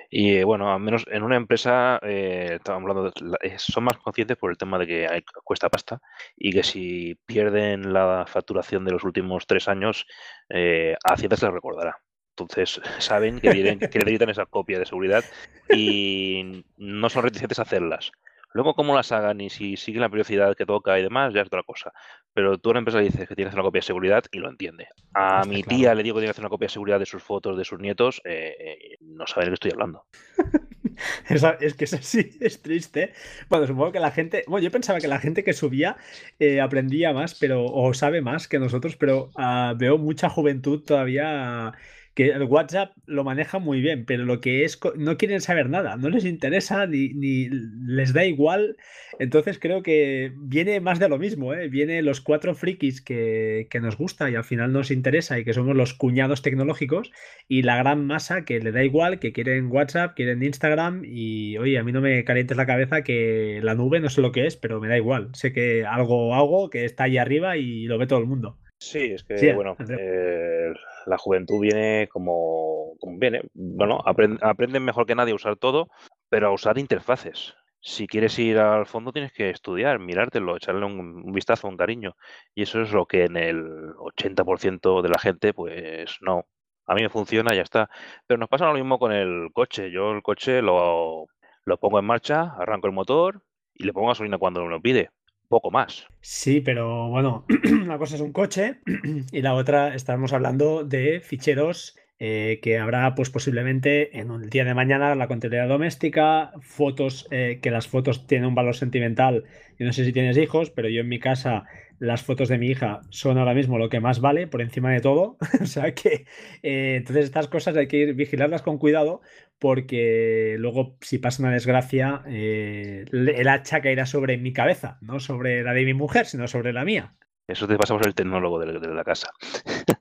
[0.09, 4.35] Y bueno, al menos en una empresa, eh, estábamos hablando, de, eh, son más conscientes
[4.35, 6.01] por el tema de que cuesta pasta
[6.35, 10.05] y que si pierden la facturación de los últimos tres años,
[10.49, 11.97] eh, Hacienda se la recordará.
[12.31, 15.23] Entonces saben que, tienen, que necesitan esa copia de seguridad
[15.69, 18.11] y no son reticentes a hacerlas.
[18.53, 21.47] Luego, cómo las hagan y si siguen la velocidad que toca y demás, ya es
[21.47, 21.91] otra cosa.
[22.33, 24.49] Pero tú a una empresa le dices que tienes una copia de seguridad y lo
[24.49, 24.87] entiende.
[25.13, 27.23] A mi tía le digo que tiene que hacer una copia de seguridad de sus
[27.23, 30.05] fotos, de sus nietos, eh, eh, no sabe de qué estoy hablando.
[31.59, 33.13] es que es así, es triste.
[33.49, 34.43] Bueno, supongo que la gente.
[34.47, 35.97] Bueno, yo pensaba que la gente que subía
[36.39, 37.65] eh, aprendía más, pero.
[37.65, 41.73] o sabe más que nosotros, pero ah, veo mucha juventud todavía
[42.17, 45.97] que el WhatsApp lo maneja muy bien, pero lo que es, no quieren saber nada,
[45.97, 47.47] no les interesa ni,
[47.85, 48.75] les da igual.
[49.19, 51.67] Entonces creo que viene más de lo mismo, ¿eh?
[51.67, 55.53] viene los cuatro frikis que, que, nos gusta y al final nos interesa y que
[55.53, 57.11] somos los cuñados tecnológicos
[57.47, 61.77] y la gran masa que le da igual, que quieren WhatsApp, quieren Instagram y oye,
[61.77, 64.57] a mí no me calientes la cabeza que la nube no sé lo que es,
[64.57, 65.29] pero me da igual.
[65.33, 68.57] Sé que algo hago que está ahí arriba y lo ve todo el mundo.
[68.79, 70.71] Sí, es que, bueno, eh,
[71.07, 73.41] la juventud viene como, viene.
[73.53, 75.89] Bueno, aprenden mejor que nadie a usar todo,
[76.29, 77.55] pero a usar interfaces.
[77.81, 82.15] Si quieres ir al fondo tienes que estudiar, mirártelo, echarle un, vistazo, un cariño.
[82.53, 86.45] Y eso es lo que en el 80% de la gente, pues no.
[86.85, 87.89] A mí me funciona, ya está.
[88.27, 89.91] Pero nos pasa lo mismo con el coche.
[89.91, 91.27] Yo el coche lo,
[91.65, 93.41] lo pongo en marcha, arranco el motor
[93.73, 95.09] y le pongo gasolina cuando me lo pide
[95.47, 96.05] poco más.
[96.21, 97.45] Sí, pero bueno,
[97.83, 98.79] una cosa es un coche
[99.31, 104.65] y la otra estamos hablando de ficheros eh, que habrá pues posiblemente en un día
[104.65, 109.43] de mañana la contabilidad doméstica, fotos, eh, que las fotos tienen un valor sentimental.
[109.77, 111.65] Yo no sé si tienes hijos, pero yo en mi casa
[111.99, 114.99] las fotos de mi hija son ahora mismo lo que más vale por encima de
[114.99, 115.37] todo.
[115.61, 116.25] o sea que
[116.63, 119.21] eh, entonces estas cosas hay que ir vigilarlas con cuidado
[119.59, 125.73] porque luego si pasa una desgracia el hacha caerá sobre mi cabeza, no sobre la
[125.73, 127.15] de mi mujer, sino sobre la mía.
[127.47, 129.29] Eso te pasa por el tecnólogo de la casa.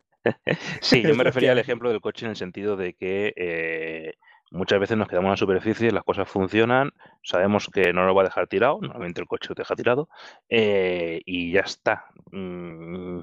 [0.80, 4.14] sí, yo me refería al ejemplo del coche en el sentido de que eh,
[4.50, 8.22] muchas veces nos quedamos en la superficie, las cosas funcionan, sabemos que no lo va
[8.22, 10.08] a dejar tirado, normalmente el coche lo deja tirado,
[10.48, 12.06] eh, y ya está.
[12.30, 13.20] Mm,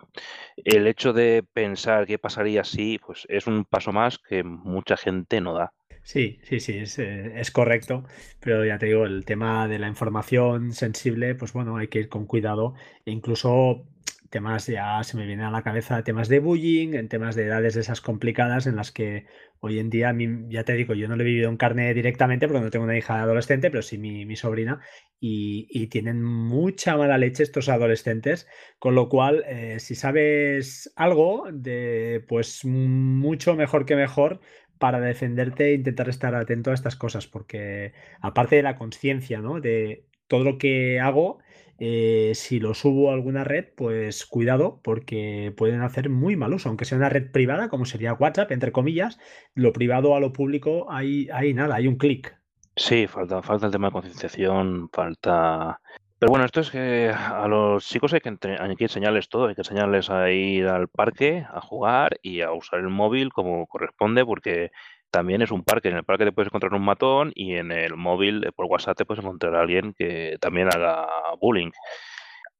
[0.58, 5.42] el hecho de pensar qué pasaría si, pues es un paso más que mucha gente
[5.42, 5.74] no da.
[6.04, 8.04] Sí, sí, sí, es, eh, es, correcto,
[8.42, 12.10] pero ya te digo, el tema de la información sensible, pues bueno, hay que ir
[12.10, 12.74] con cuidado
[13.06, 13.86] incluso
[14.34, 17.76] temas ya se me vienen a la cabeza temas de bullying, en temas de edades
[17.76, 19.28] esas complicadas en las que
[19.60, 20.12] hoy en día,
[20.50, 22.98] ya te digo, yo no lo he vivido en carne directamente porque no tengo una
[22.98, 24.82] hija adolescente, pero sí mi, sobrina,
[25.20, 28.48] y, tienen mucha mala leche estos adolescentes,
[28.80, 34.42] con lo cual, eh, si sabes algo, de, pues mucho mejor que mejor
[34.80, 39.62] para defenderte e intentar estar atento a estas cosas, porque aparte de la conciencia, ¿no?
[39.62, 41.38] De todo lo que hago,
[41.80, 46.70] eh, si lo subo a alguna red, pues cuidado porque pueden hacer muy mal uso,
[46.70, 49.20] aunque sea una red privada, como sería WhatsApp, entre comillas,
[49.56, 52.38] lo privado a lo público, hay, hay nada, hay un clic.
[52.76, 55.80] Sí, falta, falta el tema de concienciación, falta...
[56.18, 59.56] Pero bueno, esto es que a los chicos hay que, hay que enseñarles todo, hay
[59.56, 64.26] que enseñarles a ir al parque, a jugar y a usar el móvil como corresponde,
[64.26, 64.72] porque
[65.14, 65.90] también es un parque.
[65.90, 68.98] En el parque te puedes encontrar un matón y en el móvil, eh, por WhatsApp,
[68.98, 71.08] te puedes encontrar a alguien que también haga
[71.40, 71.70] bullying.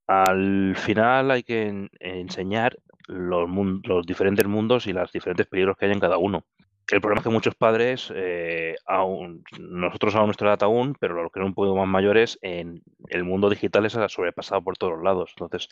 [0.06, 2.76] Al final hay que enseñar
[3.08, 3.50] los,
[3.82, 6.44] los diferentes mundos y los diferentes peligros que hay en cada uno.
[6.92, 11.32] El problema es que muchos padres, eh, aún, nosotros a nuestra edad aún, pero los
[11.32, 15.30] que son un poco más mayores, en el mundo digital es sobrepasado por todos lados.
[15.34, 15.68] Entonces,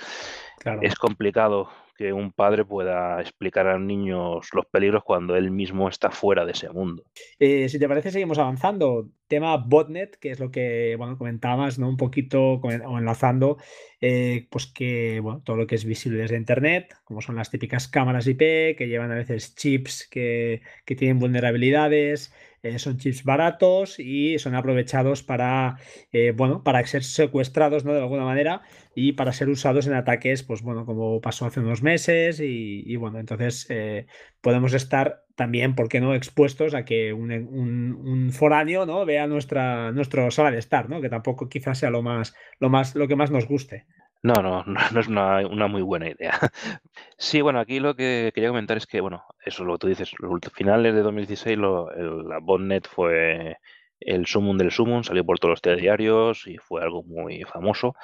[0.81, 1.69] es complicado
[2.03, 6.45] que un padre pueda explicar a los niños los peligros cuando él mismo está fuera
[6.45, 7.05] de ese mundo.
[7.39, 9.09] Eh, si te parece, seguimos avanzando.
[9.29, 11.89] Tema botnet, que es lo que bueno, comentabas, ¿no?
[11.89, 13.57] Un poquito o enlazando,
[14.01, 17.87] eh, pues que bueno, todo lo que es visible desde Internet, como son las típicas
[17.87, 22.35] cámaras IP, que llevan a veces chips que, que tienen vulnerabilidades.
[22.63, 25.79] Eh, son chips baratos y son aprovechados para,
[26.37, 27.93] bueno, para ser secuestrados, ¿no?
[27.93, 28.63] De alguna manera
[28.95, 33.19] y para ser usados en ataques, pues bueno, como pasó hace unos meses y, bueno,
[33.19, 34.07] entonces eh,
[34.41, 39.91] podemos estar también, ¿por qué no?, expuestos a que un, un, foráneo, ¿no?, vea nuestra,
[39.93, 43.17] nuestro sala de estar, ¿no?, que tampoco quizás sea lo más, lo más, lo que
[43.17, 43.87] más nos guste.
[44.23, 46.39] No, no, no, es una, muy buena idea.
[47.19, 50.13] Sí, bueno, aquí lo que quería comentar es que, bueno, eso lo que tú dices,
[50.19, 51.91] los finales de 2016 lo,
[52.23, 53.59] la botnet fue
[54.01, 57.95] el sumum del sumum, salió por todos los telediarios y fue algo muy famoso.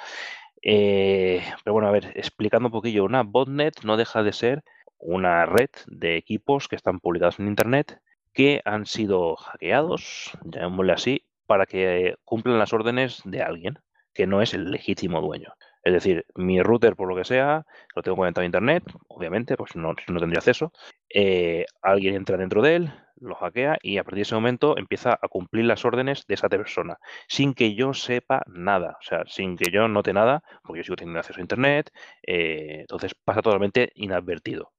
[0.61, 4.63] Eh, pero bueno, a ver, explicando un poquillo, una botnet no deja de ser
[4.97, 7.99] una red de equipos que están publicados en Internet
[8.33, 13.79] que han sido hackeados, llamémosle así, para que cumplan las órdenes de alguien
[14.13, 15.53] que no es el legítimo dueño.
[15.83, 17.65] Es decir, mi router, por lo que sea,
[17.95, 20.73] lo tengo conectado a Internet, obviamente, pues no, no tendría acceso.
[21.13, 25.17] Eh, alguien entra dentro de él, lo hackea y a partir de ese momento empieza
[25.21, 29.57] a cumplir las órdenes de esa persona, sin que yo sepa nada, o sea, sin
[29.57, 31.91] que yo note nada, porque yo sigo teniendo acceso a Internet,
[32.23, 34.71] eh, entonces pasa totalmente inadvertido.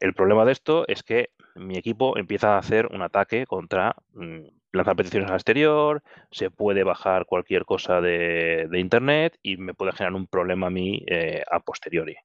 [0.00, 4.40] El problema de esto es que mi equipo empieza a hacer un ataque contra mm,
[4.72, 10.14] lanzar peticiones al exterior, se puede bajar cualquier cosa de, Internet y me puede generar
[10.14, 12.16] un problema a mí eh, a posteriori.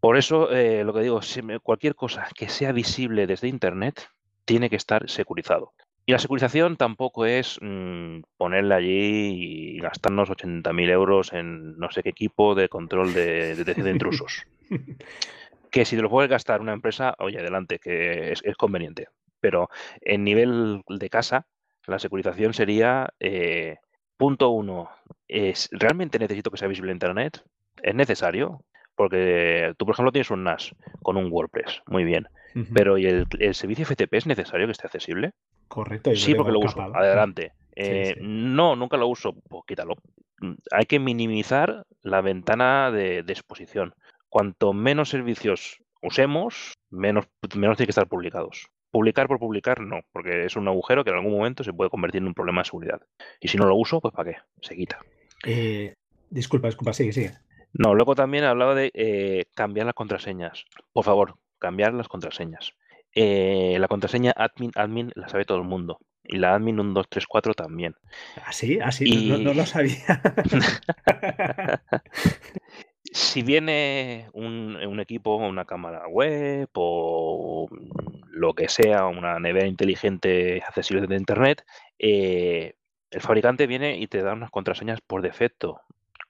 [0.00, 1.20] Por eso, eh, lo que digo,
[1.62, 4.08] cualquier cosa que sea visible desde Internet
[4.44, 5.72] tiene que estar securizado.
[6.06, 12.02] Y la securización tampoco es mm, ponerle allí y gastarnos 80.000 euros en no sé
[12.02, 14.46] qué equipo de control de detección de intrusos.
[15.70, 19.08] que si te lo puedes gastar una empresa, oye, adelante, que es, conveniente.
[19.40, 19.68] Pero
[20.00, 21.46] en nivel de casa,
[21.86, 23.76] la securización sería, eh,
[24.16, 24.90] punto uno,
[25.26, 27.44] es, ¿realmente necesito que sea visible en Internet?
[27.82, 28.64] ¿Es necesario?
[28.94, 32.26] Porque tú, por ejemplo, tienes un NAS con un WordPress, muy bien.
[32.74, 35.32] Pero ¿y el, servicio FTP es necesario que esté accesible?
[35.68, 36.14] Correcto.
[36.16, 36.80] Sí, porque lo uso.
[36.80, 37.52] Adelante.
[37.76, 39.34] Eh, no, nunca lo uso.
[39.48, 39.94] Pues quítalo.
[40.40, 43.94] Mm, hay que minimizar la ventana de, exposición.
[44.28, 48.68] Cuanto menos servicios usemos, menos, menos tiene que estar publicados.
[48.90, 52.22] Publicar por publicar, no, porque es un agujero que en algún momento se puede convertir
[52.22, 53.00] en un problema de seguridad.
[53.40, 54.38] Y si no lo uso, pues ¿para qué?
[54.62, 54.98] Se quita.
[55.44, 55.94] Eh,
[56.30, 57.32] disculpa, disculpa, sigue, sigue.
[57.72, 60.64] No, luego también hablaba de eh, cambiar las contraseñas.
[60.92, 62.72] Por favor, cambiar las contraseñas.
[63.14, 65.98] Eh, la contraseña admin, admin la sabe todo el mundo.
[66.24, 67.94] Y la admin 1234 también.
[68.44, 68.78] ¿Ah, sí?
[68.82, 69.38] ¿Ah, sí?
[69.42, 70.22] No, lo sabía.
[73.12, 77.68] si viene un, un, equipo, una cámara web o
[78.30, 81.64] lo que sea, una nevera inteligente accesible de Internet,
[81.98, 82.74] eh,
[83.10, 85.80] el fabricante viene y te da unas contraseñas por defecto.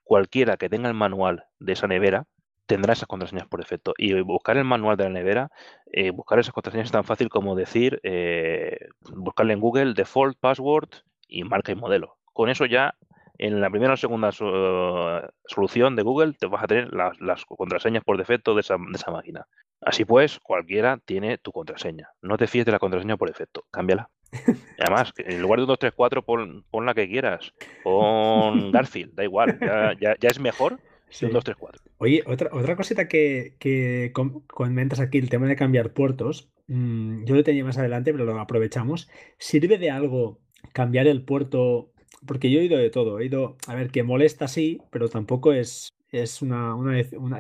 [0.05, 2.27] Cualquiera que tenga el manual de esa nevera
[2.67, 3.95] tendrá esas contraseñas por defecto.
[3.97, 5.51] Y buscar el manual de la nevera,
[5.91, 10.91] eh, buscar esas contraseñas es tan fácil como decir, eh, buscarle en Google default password
[11.27, 12.19] y marca y modelo.
[12.33, 12.95] Con eso ya,
[13.39, 18.19] en la primera o segunda solución de Google, te vas a tener las, contraseñas por
[18.19, 19.47] defecto de esa, máquina.
[19.81, 22.11] Así pues, cualquiera tiene tu contraseña.
[22.21, 24.11] No te fíes de la contraseña por defecto, cámbiala.
[24.79, 27.55] además, en lugar de 1, 2, 3, 4, pon, la que quieras.
[27.83, 29.59] Pon Garfield, da igual.
[30.01, 30.79] ya, ya es mejor
[31.21, 31.83] 2, 3, 4.
[31.99, 34.13] Oye, otra, otra cosita que, que
[34.47, 38.39] comentas aquí, el tema de cambiar puertos, mm, yo lo tenía más adelante, pero lo
[38.39, 39.09] aprovechamos.
[39.39, 40.41] ¿Sirve de algo
[40.73, 41.93] cambiar el puerto?
[42.27, 45.53] Porque yo he oído de todo, he oído, a ver, que molesta sí, pero tampoco
[45.53, 46.75] es es una,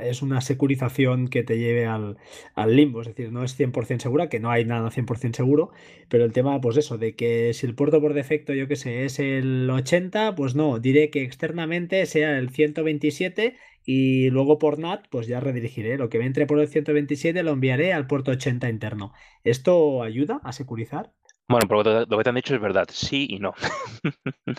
[0.02, 2.16] es una securización que te lleve al,
[2.66, 5.70] limbo, es decir, no es 100% segura, que no hay nada 100% seguro,
[6.08, 9.04] pero el tema, pues eso, de que si el puerto por defecto, yo que sé,
[9.04, 15.06] es el 80, pues no, diré que externamente sea el 127 y luego por NAT,
[15.10, 18.68] pues ya redirigiré, lo que me entre por el 127 lo enviaré al puerto 80
[18.68, 19.12] interno.
[19.44, 21.12] ¿Esto ayuda a securizar?
[21.48, 23.54] Bueno, pero lo que te han dicho es verdad, sí y no.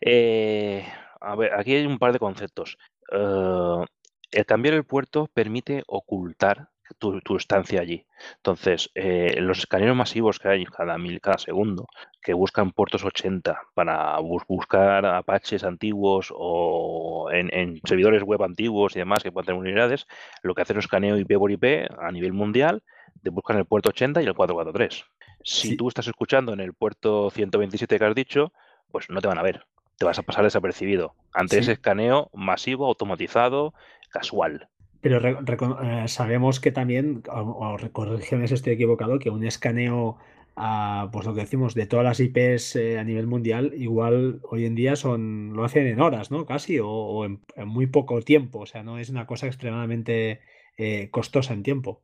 [0.00, 0.86] Eh,
[1.20, 2.78] a ver, aquí hay un par de conceptos.
[3.12, 3.84] Eh,
[4.30, 8.06] el cambiar el puerto permite ocultar tu, estancia allí.
[8.36, 11.86] Entonces, eh, los escaneos masivos que hay cada mil, cada segundo,
[12.22, 19.22] que buscan puertos 80 para buscar apaches antiguos o en, servidores web antiguos y demás
[19.22, 20.06] que puedan tener unidades,
[20.42, 22.82] lo que hacen es escaneo IP por IP a nivel mundial,
[23.22, 25.04] te buscan el puerto 80 y el 443.
[25.42, 28.52] Si tú estás escuchando en el puerto 127 que has dicho,
[28.90, 29.64] pues no te van a ver
[29.98, 33.74] te vas a pasar desapercibido ante ese escaneo masivo, automatizado,
[34.10, 34.68] casual.
[35.00, 40.18] Pero eh, sabemos que también, o, corrígeme si estoy equivocado, que un escaneo,
[40.56, 44.66] a, pues lo que decimos, de todas las IPs eh, a nivel mundial, igual hoy
[44.66, 46.46] en día son lo hacen en horas, ¿no?
[46.46, 48.60] Casi, o, en, muy poco tiempo.
[48.60, 50.40] O sea, no es una cosa extremadamente
[50.76, 52.02] eh, costosa en tiempo.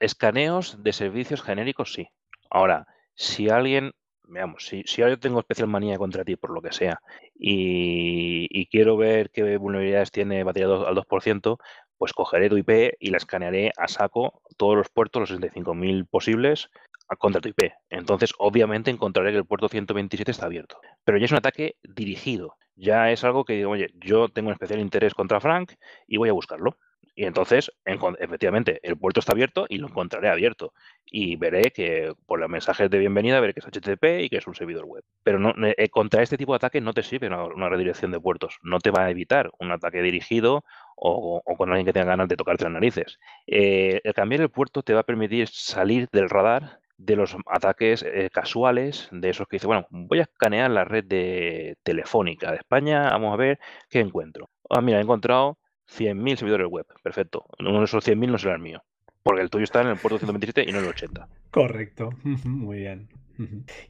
[0.00, 2.08] Escaneos de servicios genéricos, sí.
[2.50, 3.92] Ahora, si alguien
[4.28, 7.00] veamos, si, yo tengo especial manía contra ti por lo que sea
[7.34, 11.58] y, quiero ver qué vulnerabilidades tiene batería al 2%,
[11.96, 16.68] pues cogeré tu IP y la escanearé a saco todos los puertos, los 65.000 posibles,
[17.18, 17.72] contra tu IP.
[17.88, 20.80] Entonces, obviamente, encontraré que el puerto 127 está abierto.
[21.04, 22.56] Pero ya es un ataque dirigido.
[22.74, 25.74] Ya es algo que digo, oye, yo tengo un especial interés contra Frank
[26.06, 26.76] y voy a buscarlo.
[27.18, 30.74] Y entonces, efectivamente, el puerto está abierto y lo encontraré abierto.
[31.06, 34.46] Y veré que por los mensajes de bienvenida veré que es HTTP y que es
[34.46, 35.02] un servidor web.
[35.22, 38.58] Pero no, eh, contra este tipo de ataque no te sirve una, redirección de puertos.
[38.62, 40.62] No te va a evitar un ataque dirigido
[40.94, 43.18] o, con alguien que tenga ganas de tocarte las narices.
[43.46, 48.02] Eh, el cambiar el puerto te va a permitir salir del radar de los ataques
[48.02, 52.58] eh, casuales, de esos que dice, bueno, voy a escanear la red de telefónica de
[52.58, 53.58] España, vamos a ver
[53.88, 54.50] qué encuentro.
[54.68, 55.58] Ah, mira, he encontrado
[55.88, 57.46] 100.000 servidores web, perfecto.
[57.58, 58.82] Uno de esos 100.000 no será el mío,
[59.22, 61.28] porque el tuyo está en el puerto 127 y no en el 80.
[61.50, 62.10] Correcto,
[62.44, 63.08] muy bien.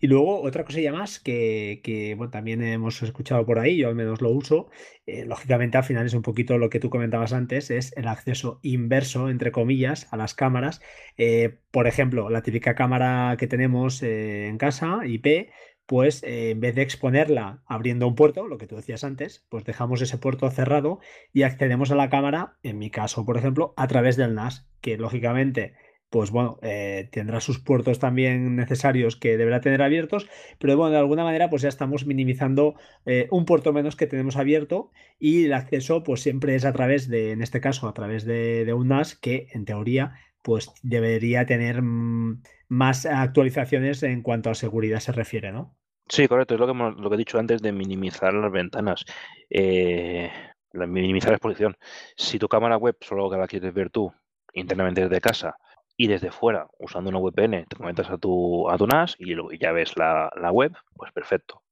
[0.00, 4.20] Y luego otra cosilla más que, bueno, también hemos escuchado por ahí, yo al menos
[4.20, 4.70] lo uso,
[5.06, 8.58] eh, lógicamente al final es un poquito lo que tú comentabas antes, es el acceso
[8.62, 10.80] inverso, entre comillas, a las cámaras.
[11.16, 15.50] Eh, por ejemplo, la típica cámara que tenemos eh, en casa, IP,
[15.86, 20.02] pues en vez de exponerla abriendo un puerto, lo que tú decías antes, pues dejamos
[20.02, 21.00] ese puerto cerrado
[21.32, 24.98] y accedemos a la cámara, en mi caso, por ejemplo, a través del NAS, que
[24.98, 25.74] lógicamente
[26.10, 30.28] pues bueno, eh, tendrá sus puertos también necesarios que deberá tener abiertos,
[30.58, 32.74] pero bueno, de alguna manera pues ya estamos minimizando
[33.04, 37.08] eh, un puerto menos que tenemos abierto y el acceso pues siempre es a través
[37.08, 41.82] de, en este caso, a través de, un NAS que en teoría pues debería tener
[41.82, 45.75] mm, más actualizaciones en cuanto a seguridad se refiere, ¿no?
[46.08, 49.04] Sí, correcto, es lo que, lo que he dicho antes de minimizar las ventanas.
[49.50, 50.30] Eh,
[50.72, 51.76] minimizar la exposición.
[52.16, 54.12] Si tu cámara web solo la quieres ver tú
[54.52, 55.56] internamente desde casa
[55.96, 59.72] y desde fuera, usando una VPN, te conectas a tu, a tu NAS y ya
[59.72, 61.62] ves la, web, pues perfecto.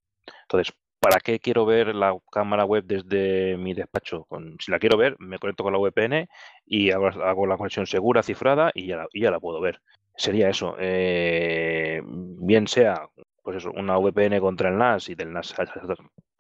[0.43, 4.27] Entonces, ¿para qué quiero ver la cámara web desde mi despacho?
[4.59, 6.29] si la quiero ver, me conecto con la VPN
[6.67, 9.81] y hago, la conexión segura, cifrada y ya la, ya la puedo ver.
[10.17, 10.77] Sería eso.
[10.79, 13.09] Eh, bien sea
[13.45, 15.55] pues eso, una VPN contra el NAS y del NAS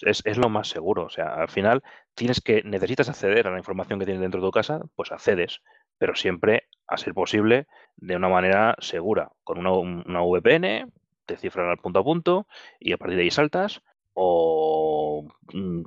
[0.00, 1.04] es, es, lo más seguro.
[1.04, 1.82] O sea, al final
[2.14, 5.60] tienes que, necesitas acceder a la información que tienes dentro de tu casa, pues accedes,
[5.98, 10.90] pero siempre a ser posible de una manera segura, con una, una VPN,
[11.26, 12.46] te cifran al punto a punto
[12.80, 13.82] y a partir de ahí saltas
[14.14, 15.82] o, mm,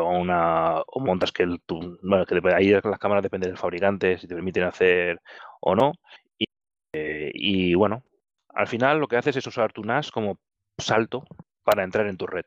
[0.00, 4.28] una o montas que el tu, bueno que ahí las cámaras dependen del fabricante si
[4.28, 5.20] te permiten hacer
[5.60, 5.92] o no
[6.38, 6.44] y,
[6.92, 8.04] eh, y bueno
[8.58, 10.40] al final lo que haces es usar tu NAS como
[10.78, 11.22] salto
[11.62, 12.44] para entrar en tu red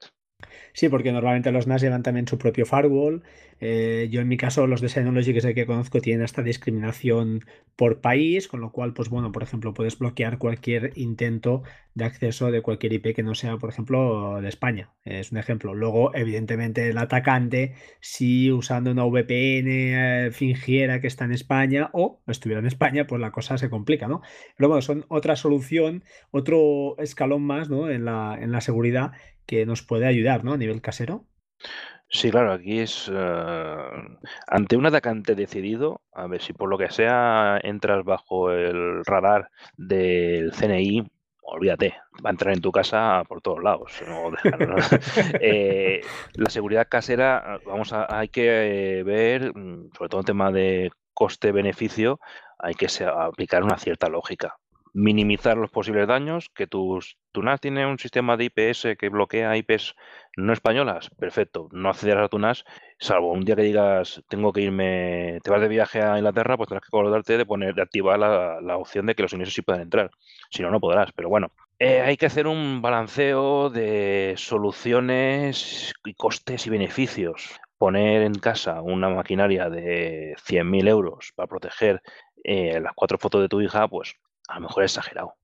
[0.73, 3.23] Sí, porque normalmente los NAS llevan también su propio firewall.
[3.59, 6.41] Eh, yo en mi caso, los de Synology, que es el que conozco, tienen esta
[6.41, 11.61] discriminación por país, con lo cual, pues bueno, por ejemplo, puedes bloquear cualquier intento
[11.93, 14.91] de acceso de cualquier IP que no sea, por ejemplo, de España.
[15.03, 15.75] Es un ejemplo.
[15.75, 22.21] Luego, evidentemente, el atacante, si usando una VPN eh, fingiera que está en España o
[22.27, 24.21] estuviera en España, pues la cosa se complica, ¿no?
[24.57, 27.89] Pero bueno, son otra solución, otro escalón más, ¿no?
[27.89, 29.11] En la, en la seguridad
[29.51, 30.53] que nos puede ayudar, ¿no?
[30.53, 31.25] A nivel casero.
[32.07, 33.75] Sí, claro, aquí es eh,
[34.47, 39.49] ante un atacante decidido, a ver si por lo que sea entras bajo el radar
[39.75, 41.05] del CNI,
[41.41, 41.95] olvídate,
[42.25, 43.91] va a entrar en tu casa por todos lados.
[45.41, 45.99] Eh,
[46.35, 52.21] la seguridad casera, vamos a, hay que ver, mm, sobre todo en tema de coste-beneficio,
[52.57, 54.60] hay que aplicar una cierta lógica
[54.93, 59.55] minimizar los posibles daños, que tus, tu NAS tiene un sistema de IPS que bloquea
[59.55, 59.95] IPs
[60.37, 62.65] no españolas, perfecto, no accederás a tu NAS,
[62.99, 66.69] salvo un día que digas, tengo que irme, te vas de viaje a Inglaterra, pues
[66.69, 69.81] tendrás que acordarte de poner, de activar la, opción de que los ingresos sí puedan
[69.81, 70.11] entrar,
[70.49, 71.51] si no, no podrás, pero bueno.
[71.79, 77.59] Eh, hay que hacer un balanceo de soluciones y costes y beneficios.
[77.79, 82.03] Poner en casa una maquinaria de 100.000 euros para proteger
[82.43, 84.15] eh, las cuatro fotos de tu hija, pues
[84.51, 85.35] a lo mejor exagerado.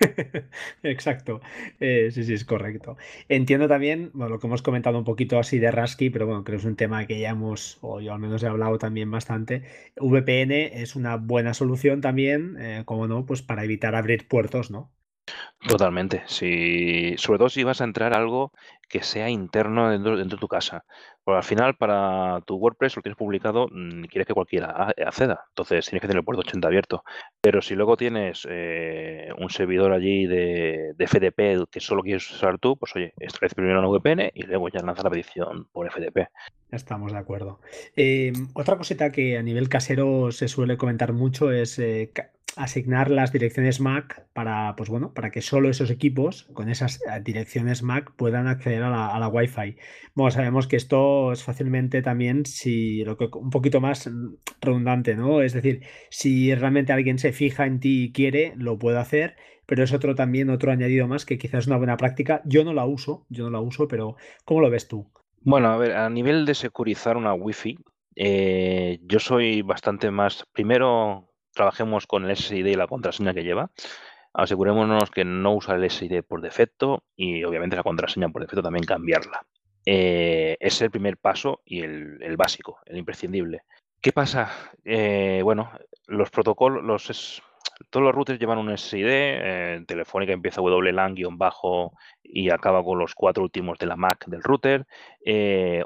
[0.82, 1.40] Exacto,
[1.80, 2.96] eh, sí, sí, es correcto.
[3.28, 6.58] Entiendo también bueno, lo que hemos comentado un poquito así de Rasky, pero bueno, creo
[6.58, 9.64] que es un tema que ya hemos, o yo al menos he hablado también bastante.
[9.96, 14.92] VPN es una buena solución también, eh, como no, pues para evitar abrir puertos, ¿no?
[15.68, 16.22] Totalmente.
[16.26, 18.52] Sobre todo si vas a entrar algo
[18.88, 20.84] que sea interno dentro, de tu casa.
[21.24, 25.44] Porque al final, para tu WordPress lo tienes publicado, mm, quieres que cualquiera acceda.
[25.48, 27.02] Entonces tienes que tener el puerto 80 abierto.
[27.40, 32.58] Pero si luego tienes eh, un servidor allí de, de, FTP que solo quieres usar
[32.58, 36.28] tú, pues oye, establece primero una VPN y luego ya lanza la petición por FTP.
[36.70, 37.60] Estamos de acuerdo.
[37.96, 42.12] Em, otra cosita que a nivel casero se suele comentar mucho es eh,
[42.56, 47.20] asignar las direcciones MAC para, pues bueno, para que solo esos equipos con esas eh,
[47.22, 49.76] direcciones MAC puedan acceder a la, a la Wi-Fi.
[50.14, 54.10] Bueno, sabemos que esto es fácilmente también si lo que un poquito más
[54.60, 55.42] redundante, ¿no?
[55.42, 59.36] Es decir, si realmente alguien se fija en ti y quiere, lo puede hacer,
[59.66, 62.40] pero es otro también, otro añadido más que quizás es una buena práctica.
[62.44, 65.10] Yo no la uso, yo no la uso, pero ¿cómo lo ves tú?
[65.42, 67.78] Bueno, a ver, a nivel de securizar una Wi-Fi,
[68.16, 70.44] eh, yo soy bastante más.
[70.52, 73.70] Primero, trabajemos con el SSID y la contraseña que lleva.
[74.32, 78.84] Asegurémonos que no usa el SSID por defecto y obviamente la contraseña por defecto también
[78.84, 79.44] cambiarla.
[79.86, 83.62] Eh, es el primer paso y el, básico, el imprescindible.
[84.00, 84.52] ¿Qué pasa?
[84.84, 85.70] Eh, bueno,
[86.06, 87.42] los protocolos, los
[87.88, 91.92] Todos los routers llevan un SSID, eh, Telefónica empieza WLAN-bajo
[92.22, 94.86] y acaba con los cuatro últimos de la MAC del router.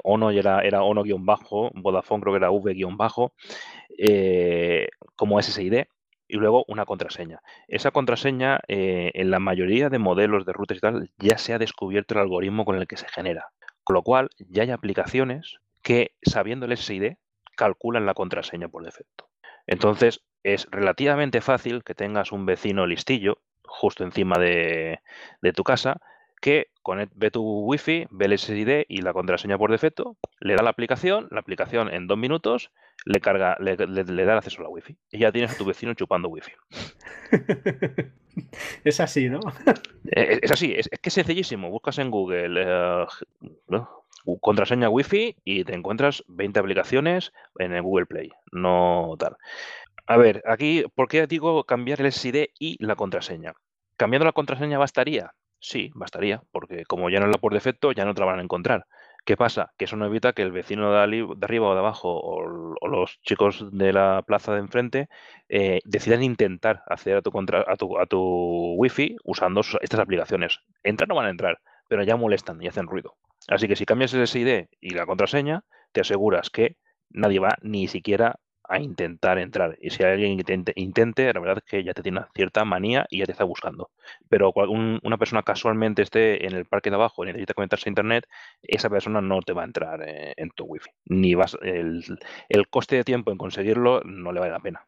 [0.03, 3.33] Ono era, era Ono-bajo, Vodafone creo que era V-bajo,
[3.97, 5.85] eh, como SSID
[6.27, 7.41] y luego una contraseña.
[7.67, 12.13] Esa contraseña, en la mayoría de modelos de routers y tal, ya se ha descubierto
[12.13, 13.49] el algoritmo con el que se genera.
[13.83, 17.15] Con lo cual, ya hay aplicaciones que, sabiendo el SSID,
[17.57, 19.29] calculan la contraseña por defecto.
[19.67, 24.99] Entonces, es relativamente fácil que tengas un vecino listillo justo encima de,
[25.55, 26.01] tu casa
[26.41, 26.67] que
[27.15, 31.27] ve tu wifi, ve el SSID y la contraseña por defecto, le da la aplicación,
[31.31, 32.71] la aplicación en dos minutos
[33.05, 36.29] le carga, le, da acceso a la wifi y ya tienes a tu vecino chupando
[36.29, 36.51] wifi.
[38.83, 39.39] es así, ¿no?
[40.13, 41.69] Eh, es, así, es, que es sencillísimo.
[41.69, 43.05] Buscas en Google eh,
[44.41, 49.37] contraseña wifi y te encuentras 20 aplicaciones en el Google Play, no tal.
[50.07, 53.53] A ver, aquí, ¿por qué digo cambiar el SID y la contraseña?
[53.95, 55.33] ¿Cambiando la contraseña bastaría?
[55.61, 58.43] Sí, bastaría, porque como ya no la por defecto, ya no te la van a
[58.43, 58.87] encontrar.
[59.25, 59.71] ¿Qué pasa?
[59.77, 63.69] Que eso no evita que el vecino de, arriba o de abajo o, los chicos
[63.71, 65.07] de la plaza de enfrente
[65.49, 70.61] eh, decidan intentar acceder a tu, contra, a tu, a tu wifi usando estas aplicaciones.
[70.81, 73.15] Entrar no van a entrar, pero ya molestan y hacen ruido.
[73.47, 76.77] Así que si cambias el SID y la contraseña, te aseguras que
[77.11, 78.39] nadie va ni siquiera
[78.71, 79.77] a intentar entrar.
[79.81, 83.05] Y si alguien intente, intente, la verdad es que ya te tiene una cierta manía
[83.09, 83.89] y ya te está buscando.
[84.29, 88.27] Pero una persona casualmente esté en el parque de abajo y necesita conectarse a internet,
[88.61, 90.89] esa persona no te va a entrar eh, en tu wifi.
[91.05, 92.03] Ni vas, el,
[92.49, 94.85] el coste de tiempo en conseguirlo no le vale la pena.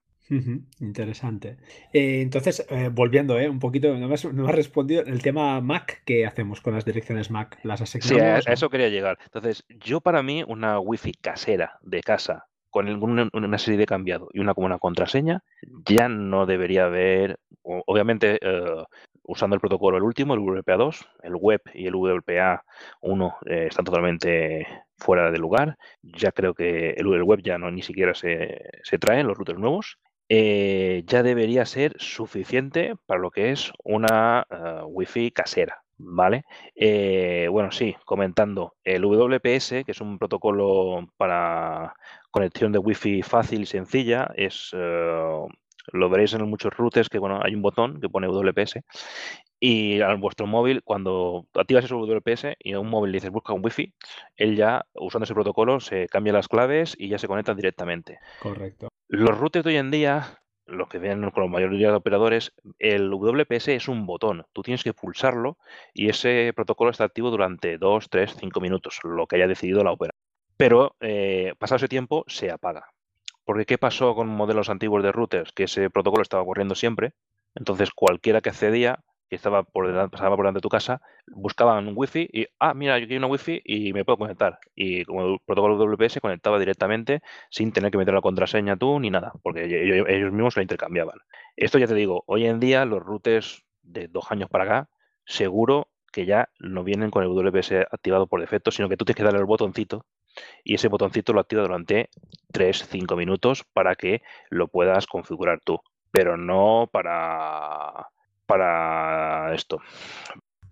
[0.79, 1.57] Interesante.
[1.91, 6.61] Eh, entonces, eh, volviendo un poquito, no me, has, respondido el tema Mac, ¿qué hacemos
[6.61, 7.59] con las direcciones Mac?
[7.63, 8.43] ¿Las asignamos?
[8.43, 9.19] Sí, a, eso quería llegar.
[9.25, 12.89] Entonces, yo para mí, una wifi casera de casa con
[13.34, 15.43] una, serie de cambiado y una como una contraseña,
[15.86, 18.84] ya no debería haber, obviamente, eh,
[19.21, 24.67] usando el protocolo el último, el WPA2, el web y el WPA1 eh, están totalmente
[24.97, 25.78] fuera de lugar.
[26.01, 29.99] Ya creo que el, web ya no ni siquiera se, se traen los routers nuevos.
[30.28, 34.47] Eh, ya debería ser suficiente para lo que es una
[34.88, 35.84] wifi casera.
[36.05, 36.43] ¿Vale?
[37.49, 41.93] bueno, sí, comentando, el WPS, que es un protocolo para
[42.33, 44.29] conexión de Wi-Fi fácil y sencilla.
[44.35, 45.45] Es, eh,
[45.91, 48.81] lo veréis en muchos routers que bueno, hay un botón que pone WPS
[49.59, 53.53] y a vuestro móvil, cuando activas ese WPS y a un móvil le dices busca
[53.53, 53.93] un Wi-Fi,
[54.35, 58.19] él ya, usando ese protocolo, se cambia las claves y ya se conectan directamente.
[58.39, 58.89] Correcto.
[59.07, 63.09] Los routers de hoy en día, los que ven con la mayoría de operadores, el
[63.09, 64.45] WPS es un botón.
[64.53, 65.57] Tú tienes que pulsarlo
[65.93, 69.91] y ese protocolo está activo durante 2, 3, 5 minutos, lo que haya decidido la
[69.91, 70.24] operadora
[70.57, 72.88] pero eh, pasado ese tiempo se apaga.
[73.45, 75.51] Porque ¿qué pasó con modelos antiguos de routers?
[75.51, 77.14] Que ese protocolo estaba corriendo siempre,
[77.55, 81.88] entonces cualquiera que accedía, que estaba por delante, pasaba por delante de tu casa, buscaban
[81.88, 84.59] un wifi y, ah, mira, yo quiero una wifi y me puedo conectar.
[84.76, 89.09] Y como el protocolo WPS conectaba directamente sin tener que meter la contraseña tú ni
[89.09, 91.19] nada, porque ellos mismos lo intercambiaban.
[91.55, 94.89] Esto ya te digo, hoy en día los routers de dos años para acá,
[95.26, 99.17] seguro que ya no vienen con el WPS activado por defecto, sino que tú tienes
[99.17, 100.05] que darle el botoncito
[100.63, 102.09] y ese botoncito lo activa durante
[102.53, 105.80] 3-5 minutos para que lo puedas configurar tú,
[106.11, 108.09] pero no para,
[108.45, 109.79] para esto.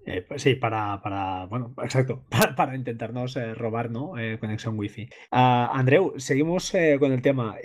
[0.05, 2.23] Eh, pues sí, para, para, bueno, exacto,
[2.57, 4.17] para, intentarnos eh, robar, ¿no?
[4.17, 5.03] Eh, conexión wifi.
[5.31, 7.57] Uh, Andreu, seguimos con el tema.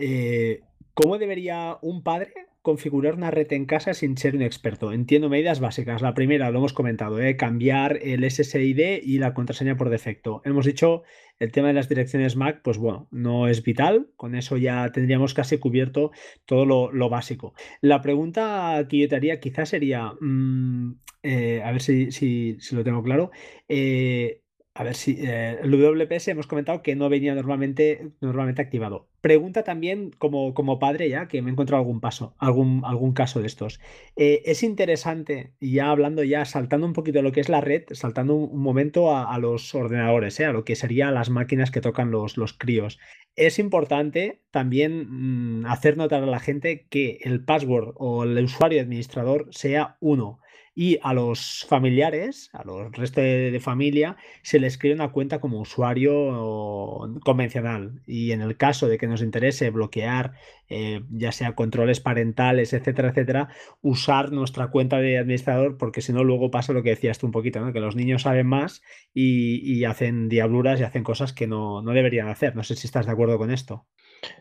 [0.94, 2.32] ¿Cómo debería un padre
[2.66, 4.90] configurar una red en casa sin ser un experto.
[4.90, 6.02] Entiendo medidas básicas.
[6.02, 7.36] La primera, lo hemos comentado, ¿eh?
[7.36, 10.42] cambiar el SSID y la contraseña por defecto.
[10.44, 11.04] Hemos dicho
[11.38, 14.08] el tema de las direcciones MAC, pues bueno, no es vital.
[14.16, 16.10] Con eso ya tendríamos casi cubierto
[16.44, 17.54] todo lo, básico.
[17.82, 22.82] La pregunta que yo te haría quizás sería, mm, eh, a ver si, si, lo
[22.82, 23.30] tengo claro.
[23.68, 24.42] Eh,
[24.76, 29.08] a ver si eh, el WPS hemos comentado que no venía normalmente, normalmente activado.
[29.22, 33.40] Pregunta también como, como padre ya, que me he encontrado algún paso, algún, algún caso
[33.40, 33.80] de estos.
[34.16, 37.84] Eh, es interesante, ya hablando ya, saltando un poquito de lo que es la red,
[37.92, 42.10] saltando un, momento a, los ordenadores, eh, a lo que serían las máquinas que tocan
[42.10, 42.98] los, los críos.
[43.34, 48.82] Es importante también mm, hacer notar a la gente que el password o el usuario
[48.82, 50.38] administrador sea uno
[50.78, 55.58] y a los familiares, a los restos de, familia, se les crea una cuenta como
[55.58, 58.02] usuario convencional.
[58.06, 60.34] Y en el caso de que nos interese bloquear,
[60.68, 63.48] eh, ya sea controles parentales, etcétera, etcétera,
[63.80, 67.32] usar nuestra cuenta de administrador, porque si no, luego pasa lo que decías tú un
[67.32, 67.72] poquito, ¿no?
[67.72, 68.82] que los niños saben más
[69.14, 72.54] y, hacen diabluras y hacen cosas que no, deberían hacer.
[72.54, 73.86] No sé si estás de acuerdo con esto.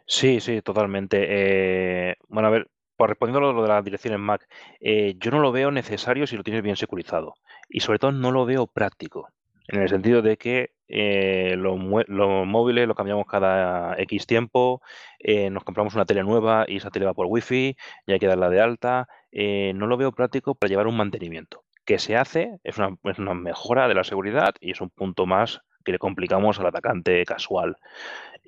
[0.05, 1.27] Sí, sí, totalmente.
[1.29, 2.67] Eh, bueno, a ver,
[2.97, 4.47] por respondiendo a lo de la dirección en Mac,
[4.79, 7.35] eh, yo no lo veo necesario si lo tienes bien securizado.
[7.69, 9.29] Y sobre todo no lo veo práctico.
[9.67, 14.81] En el sentido de que eh, los, móviles los cambiamos cada X tiempo,
[15.19, 17.75] eh, nos compramos una tele nueva y esa tele va por Wi-Fi
[18.05, 19.07] y hay que darla de alta.
[19.31, 21.63] no lo veo práctico para llevar un mantenimiento.
[21.83, 25.93] Que se hace, es una mejora de la seguridad y es un punto más que
[25.93, 27.77] le complicamos al atacante casual.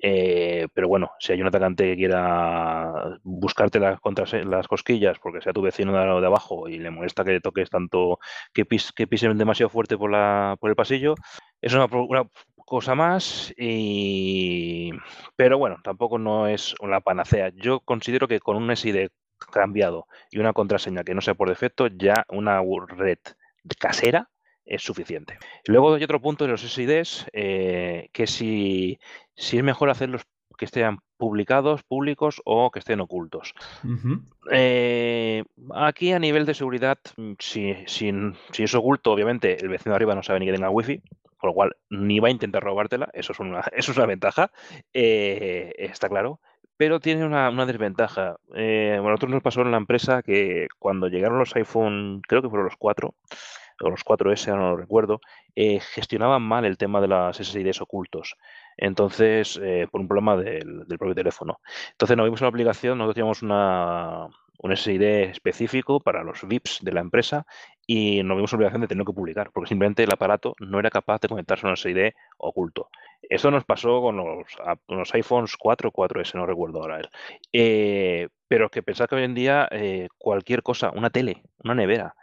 [0.00, 3.98] Eh, pero bueno, si hay un atacante que quiera buscarte las,
[4.44, 8.20] las cosquillas porque sea tu vecino de, abajo y le molesta que toques tanto,
[8.52, 11.14] que, pis, que pisen demasiado fuerte por el pasillo,
[11.60, 11.88] es una,
[12.56, 13.52] cosa más.
[13.56, 14.90] Y...
[15.36, 17.50] Pero bueno, tampoco no es una panacea.
[17.56, 19.08] Yo considero que con un SID
[19.52, 23.18] cambiado y una contraseña que no sea por defecto, ya una red
[23.78, 24.30] casera
[24.68, 25.38] es suficiente.
[25.66, 28.98] Luego hay otro punto de los SIDs, eh, que si,
[29.34, 30.22] si es mejor hacerlos
[30.56, 33.54] que estén publicados, públicos o que estén ocultos.
[34.50, 35.44] Eh,
[35.74, 38.12] aquí a nivel de seguridad, mm, si, si,
[38.58, 41.00] es oculto, obviamente el vecino de arriba no sabe ni que tenga wifi,
[41.38, 44.50] con lo cual ni va a intentar robártela, eso es una, eso es una ventaja,
[44.92, 46.40] eh, está claro.
[46.76, 48.36] Pero tiene una, desventaja.
[48.46, 52.48] bueno, a nosotros nos pasó en la empresa que cuando llegaron los iPhone, creo que
[52.48, 53.16] fueron los cuatro,
[53.80, 55.20] o los 4S, no lo recuerdo,
[55.54, 58.36] eh, gestionaban mal el tema de las SSIDs ocultos.
[58.76, 61.60] Entonces, eh, por un problema del, propio teléfono.
[61.92, 66.92] Entonces, nos vimos una aplicación, nosotros teníamos una, un SSID específico para los VIPs de
[66.92, 67.46] la empresa
[67.86, 70.90] y nos vimos una obligación de tener que publicar, porque simplemente el aparato no era
[70.90, 72.88] capaz de conectarse a un SSID oculto.
[73.22, 74.46] Eso nos pasó con los,
[74.88, 77.08] los iPhones 4 4S, no recuerdo ahora él.
[77.52, 79.68] Eh, pero que pensaba que hoy en día
[80.16, 82.14] cualquier cosa, una tele, una nevera,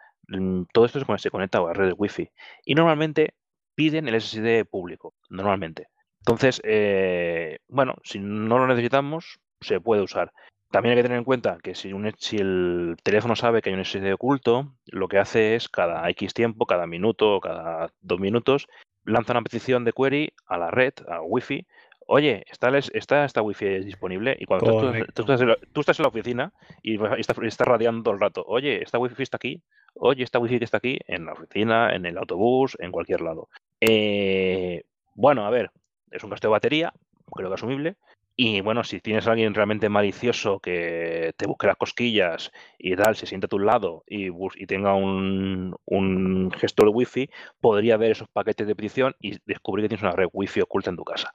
[0.73, 2.29] todo esto se conecta a la red Wi-Fi.
[2.65, 3.33] Y normalmente
[3.75, 5.87] piden el SSD público, normalmente.
[6.19, 10.31] Entonces, eh, bueno, si no lo necesitamos, se puede usar.
[10.71, 13.85] También hay que tener en cuenta que si, si el teléfono sabe que hay un
[13.85, 18.67] SSD oculto, lo que hace es cada X tiempo, cada minuto, cada dos minutos,
[19.03, 21.65] lanza una petición de query a la red, a Wi-Fi,
[22.05, 24.79] oye, está, está esta wifi disponible y cuando
[25.13, 29.23] tú, estás en la, oficina y estás está radiando todo el rato, oye, esta wifi
[29.23, 29.61] está aquí,
[29.95, 33.49] oye, esta wifi que está aquí, en la oficina, en el autobús, en cualquier lado.
[33.81, 34.83] Eh,
[35.15, 35.71] bueno, a ver,
[36.11, 36.93] es un gasto de batería,
[37.31, 37.95] creo que asumible,
[38.37, 43.15] y bueno, si tienes a alguien realmente malicioso que te busque las cosquillas y tal,
[43.15, 47.29] se siente a tu lado y, y tenga un, un, gestor de wifi,
[47.61, 50.97] podría ver esos paquetes de petición y descubrir que tienes una red wifi oculta en
[50.97, 51.33] tu casa.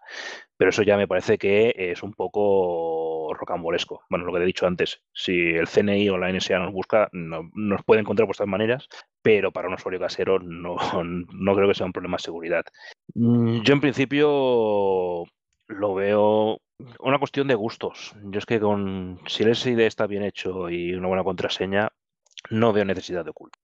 [0.58, 4.02] Pero eso ya me parece que es un poco rocambolesco.
[4.10, 7.50] Bueno, lo que he dicho antes, si el CNI o la NSA nos busca, no,
[7.54, 8.88] nos puede encontrar por estas maneras,
[9.22, 12.64] pero para un usuario casero no, no creo que sea un problema de seguridad.
[13.14, 15.24] Mm, yo en principio
[15.66, 16.60] lo veo
[17.00, 18.14] una cuestión de gustos.
[18.24, 21.90] Yo es que con si el SID está bien hecho y una buena contraseña,
[22.50, 23.58] no veo necesidad de oculto,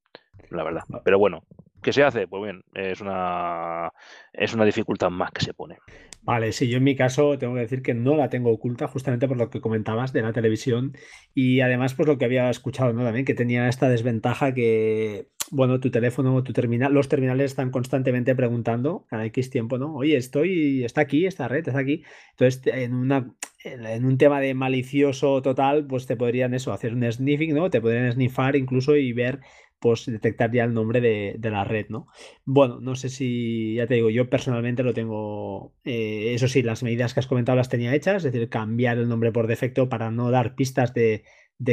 [0.50, 0.82] la verdad.
[1.04, 1.42] Pero bueno,
[1.82, 2.26] ¿qué se hace?
[2.26, 3.92] Pues bien, es una
[4.32, 5.78] es una dificultad más que se pone.
[6.22, 9.28] Vale, sí, yo en mi caso tengo que decir que no la tengo oculta, justamente
[9.28, 10.92] por lo que comentabas de la televisión
[11.34, 13.04] y además por lo que había escuchado ¿no?
[13.04, 18.34] también, que tenía esta desventaja que, bueno, tu teléfono, tu terminal, los terminales están constantemente
[18.34, 19.94] preguntando cada X tiempo, ¿no?
[19.94, 22.02] Oye, estoy, está aquí, esta red está aquí.
[22.32, 27.10] Entonces, en una, en un tema de malicioso total, pues te podrían eso, hacer un
[27.10, 27.70] sniffing, ¿no?
[27.70, 29.40] Te podrían sniffar incluso y ver
[29.78, 32.06] pues detectar ya el nombre de, la red, ¿no?
[32.44, 36.82] Bueno, no sé si, ya te digo, yo personalmente lo tengo, eh, eso sí, las
[36.82, 40.10] medidas que has comentado las tenía hechas, es decir, cambiar el nombre por defecto para
[40.10, 41.24] no dar pistas de,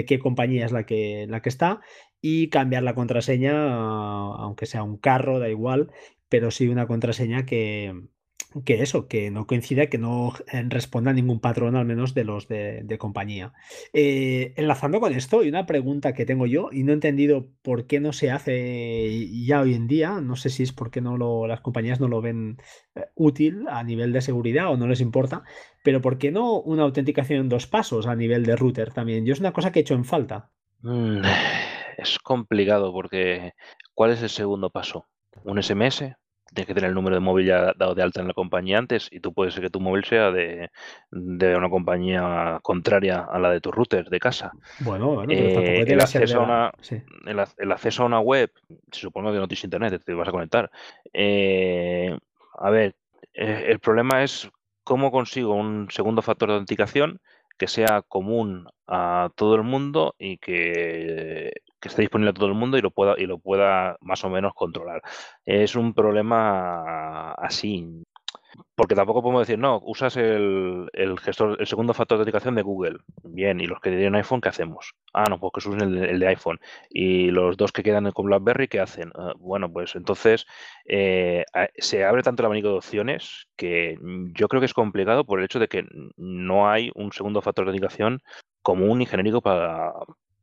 [0.08, 1.82] qué compañía es la que, la que está
[2.22, 5.91] y cambiar la contraseña, aunque sea un carro, da igual,
[6.30, 7.93] pero sí una contraseña que,
[8.66, 12.24] que eso, que no coincide, que no eh, responda a ningún patrón, al menos de
[12.24, 13.54] los de, compañía.
[13.93, 17.88] Eh, enlazando con esto, hay una pregunta que tengo yo y no he entendido por
[17.88, 20.22] qué no se hace ya hoy en día.
[20.22, 22.58] No sé si es porque no las compañías no lo ven
[22.95, 25.43] eh, útil a nivel de seguridad o no les importa,
[25.84, 29.26] pero ¿por qué no una autenticación en dos pasos a nivel de router también?
[29.26, 30.51] Yo es una cosa que he hecho en falta.
[30.82, 31.22] Mm,
[31.97, 33.54] es complicado porque
[33.93, 35.08] ¿cuál es el segundo paso?
[35.43, 36.16] ¿Un SMS?
[36.54, 39.08] Tienes que tener el número de móvil ya dado de alta en la compañía antes
[39.12, 40.70] y tú puedes ser que tu móvil sea de,
[41.12, 44.51] una compañía contraria a la de tu router de casa.
[44.80, 46.72] Bueno, bueno eh, el, acceso a una,
[47.58, 48.51] el, acceso a una web,
[48.91, 50.72] se supone que no tienes internet, te vas a conectar.
[51.12, 52.18] Eh,
[52.60, 52.95] a ver,
[53.34, 54.49] eh, el problema es
[54.84, 57.20] cómo consigo un segundo factor de autenticación
[57.58, 61.51] que sea común a todo el mundo y que
[61.82, 64.54] esté disponible a todo el mundo y lo pueda y lo pueda más o menos
[64.54, 65.01] controlar.
[65.45, 68.04] Es un problema así.
[68.76, 70.89] Porque tampoco podemos decir, no, usas el,
[71.22, 72.97] gestor, el segundo factor de autenticación de Google.
[73.24, 74.93] Bien, ¿y los que tienen iPhone qué hacemos?
[75.14, 76.60] Ah, no, pues que usen el, de iPhone.
[76.89, 79.12] ¿Y los dos que quedan con BlackBerry qué hacen?
[79.16, 80.45] Ah, bueno, pues entonces
[80.86, 81.45] eh,
[81.78, 83.97] se abre tanto el abanico de opciones que
[84.34, 85.86] yo creo que es complicado por el hecho de que
[86.18, 88.22] no hay un segundo factor de autenticación
[88.62, 89.93] común y genérico para,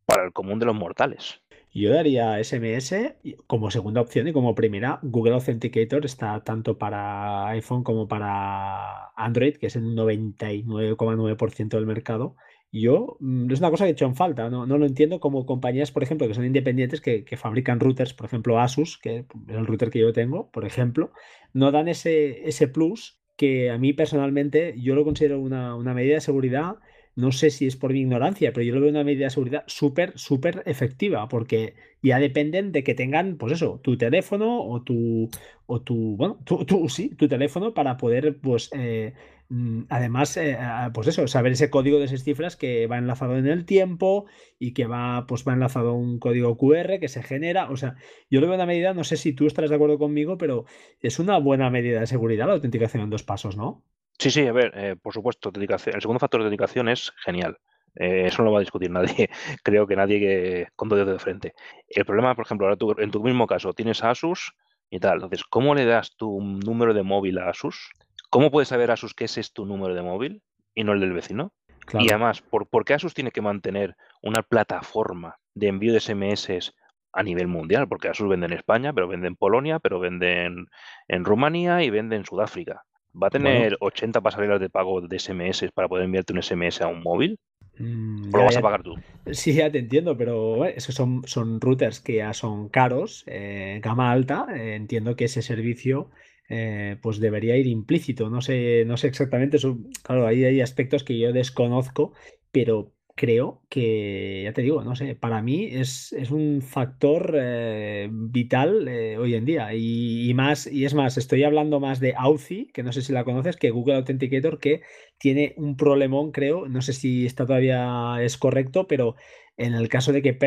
[0.07, 1.43] para el común de los mortales.
[1.73, 3.15] Yo daría SMS
[3.47, 9.57] como segunda opción y como primera, Google Authenticator está tanto para iPhone como para Android,
[9.57, 12.35] que es el 99,9% del mercado.
[12.73, 14.67] Yo, mm, es una cosa que he hecho en falta, ¿no?
[14.67, 18.61] no lo entiendo como compañías, por ejemplo, que son independientes, que, fabrican routers, por ejemplo,
[18.61, 21.13] Asus, que es el router que yo tengo, por ejemplo,
[21.53, 26.15] no dan ese, ese plus que a mí personalmente yo lo considero una, una medida
[26.17, 26.77] de seguridad
[27.17, 29.65] no sé si es por mi ignorancia, pero yo lo veo una medida de seguridad
[29.67, 35.29] súper, súper efectiva, porque ya dependen de que tengan, pues eso, tu teléfono o tu,
[35.67, 39.15] o tu, bueno, tu, sí, tu teléfono para poder, pues, eh,
[39.49, 40.57] mm, además, eh,
[40.95, 44.27] pues eso, saber ese código de seis cifras que va enlazado en el tiempo
[44.59, 47.97] y que va, pues va enlazado un código QR que se genera, o sea,
[48.31, 50.65] yo lo veo una medida, no sé si tú estarás de acuerdo conmigo, pero
[51.01, 53.85] es una buena medida de seguridad la autenticación en dos pasos, ¿no?
[54.21, 55.95] Sí, sí, a ver, eh, por supuesto, dedicación.
[55.95, 57.57] el segundo factor de dedicación es genial.
[57.95, 59.31] Eh, eso no lo va a discutir nadie.
[59.65, 61.55] Creo que nadie que con dos de frente.
[61.89, 64.53] El problema, por ejemplo, ahora tú, en tu mismo caso tienes Asus
[64.91, 65.15] y tal.
[65.15, 67.93] Entonces, ¿cómo le das tu número de móvil a Asus?
[68.29, 70.43] ¿Cómo puedes saber Asus que ese es tu número de móvil
[70.75, 71.55] y no el del vecino?
[71.95, 76.75] Y además, ¿por, ¿por, qué Asus tiene que mantener una plataforma de envío de SMS
[77.15, 77.89] a nivel mundial?
[77.89, 80.67] Porque Asus vende en España, pero vende en Polonia, pero vende en,
[81.09, 82.85] en Rumanía y vende en Sudáfrica.
[83.15, 86.89] ¿Va a tener 80 pasarelas de pago de SMS para poder enviarte un SMS a
[86.89, 87.39] un móvil?
[87.79, 88.95] Mm, ¿O lo vas a pagar tú?
[89.33, 93.81] Sí, ya te entiendo, pero es que son, son routers que ya son caros, eh,
[93.83, 94.47] gama alta.
[94.55, 96.11] Eh, entiendo que ese servicio
[96.49, 98.29] eh, pues debería ir implícito.
[98.31, 99.59] No sé, no sé exactamente.
[100.03, 102.13] claro, ahí hay aspectos que yo desconozco,
[102.51, 108.89] pero creo que, ya te digo, no sé, para mí es, un factor eh, vital
[108.89, 109.75] eh, hoy en día.
[109.75, 113.25] Y, más, y es más, estoy hablando más de Authy, que no sé si la
[113.25, 114.83] conoces, que Google Authenticator, que
[115.19, 119.17] tiene un problemón, creo, no sé si está todavía es correcto, pero
[119.57, 120.39] en el caso de que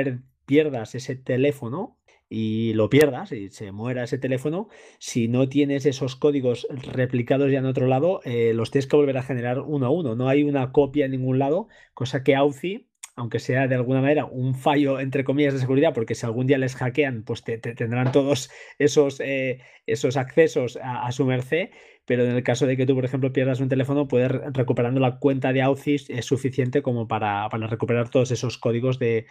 [0.45, 1.97] pierdas ese teléfono,
[2.36, 4.67] y lo pierdas y se muera ese teléfono,
[4.97, 9.19] si no tienes esos códigos replicados ya en otro lado, eh, los tienes que volver
[9.19, 10.15] a generar uno a uno.
[10.15, 14.25] No hay una copia en ningún lado, cosa que Authy aunque sea de alguna manera
[14.25, 18.11] un fallo, entre comillas, de seguridad, porque si algún día les hackean, pues te, tendrán
[18.11, 21.69] todos esos, eh, esos accesos a, su merced,
[22.06, 25.20] pero en el caso de que tú, por ejemplo, pierdas un teléfono, poder recuperando la
[25.20, 29.26] cuenta de Authis es suficiente como para, recuperar todos esos códigos de,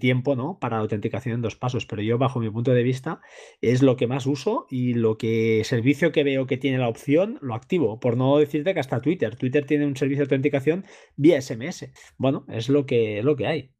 [0.00, 0.58] tiempo, ¿no?
[0.58, 1.86] Para autenticación en dos pasos.
[1.86, 3.20] Pero yo, bajo mi punto de vista,
[3.60, 7.38] es lo que más uso y lo que servicio que veo que tiene la opción,
[7.40, 7.98] lo activo.
[7.98, 9.36] Por no decirte que hasta Twitter.
[9.36, 10.84] Twitter tiene un servicio de autenticación
[11.16, 11.92] vía SMS.
[12.18, 13.70] Bueno, es lo que, lo que hay.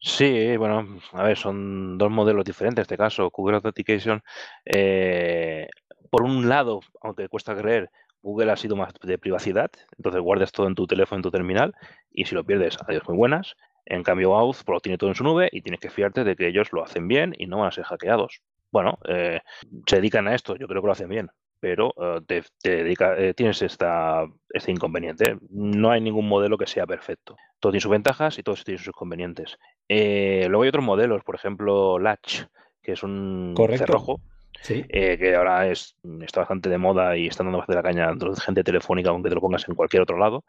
[0.00, 3.30] Sí, bueno, a ver, son dos modelos diferentes en este caso.
[3.32, 4.22] Google Authentication
[4.64, 5.68] eh,
[6.10, 7.90] por un lado, aunque cuesta creer,
[8.22, 11.74] Google ha sido más de privacidad, entonces guardas todo en tu teléfono, en tu terminal,
[12.10, 13.54] y si lo pierdes, adiós muy buenas.
[13.86, 16.36] En cambio, Auth pues, lo tiene todo en su nube y tienes que fiarte de
[16.36, 18.42] que ellos lo hacen bien y no van a ser hackeados.
[18.70, 19.40] Bueno, eh,
[19.86, 23.62] se dedican a esto, yo creo que lo hacen bien, pero eh, te, eh, tienes
[23.62, 25.38] esta, este inconveniente.
[25.48, 27.36] No hay ningún modelo que sea perfecto.
[27.60, 29.56] Todo tiene sus ventajas y todos tienen sus inconvenientes.
[29.88, 32.42] luego hay otros modelos, por ejemplo, Latch,
[32.82, 34.20] que es un cerrojo
[34.68, 38.40] eh, que ahora es, está bastante de moda y está dando de la caña a
[38.40, 40.44] gente telefónica, aunque te lo pongas en cualquier otro lado.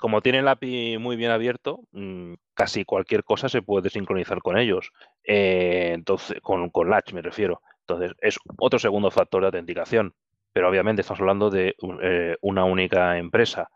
[0.00, 4.58] como, tiene, el API muy bien abierto, mm, casi cualquier cosa se puede sincronizar con
[4.58, 4.90] ellos.
[5.24, 7.62] Eh, entonces, con, con Latch me refiero.
[7.80, 10.14] Entonces, es otro segundo factor de autenticación.
[10.52, 13.70] Pero obviamente estamos hablando de eh, una única empresa.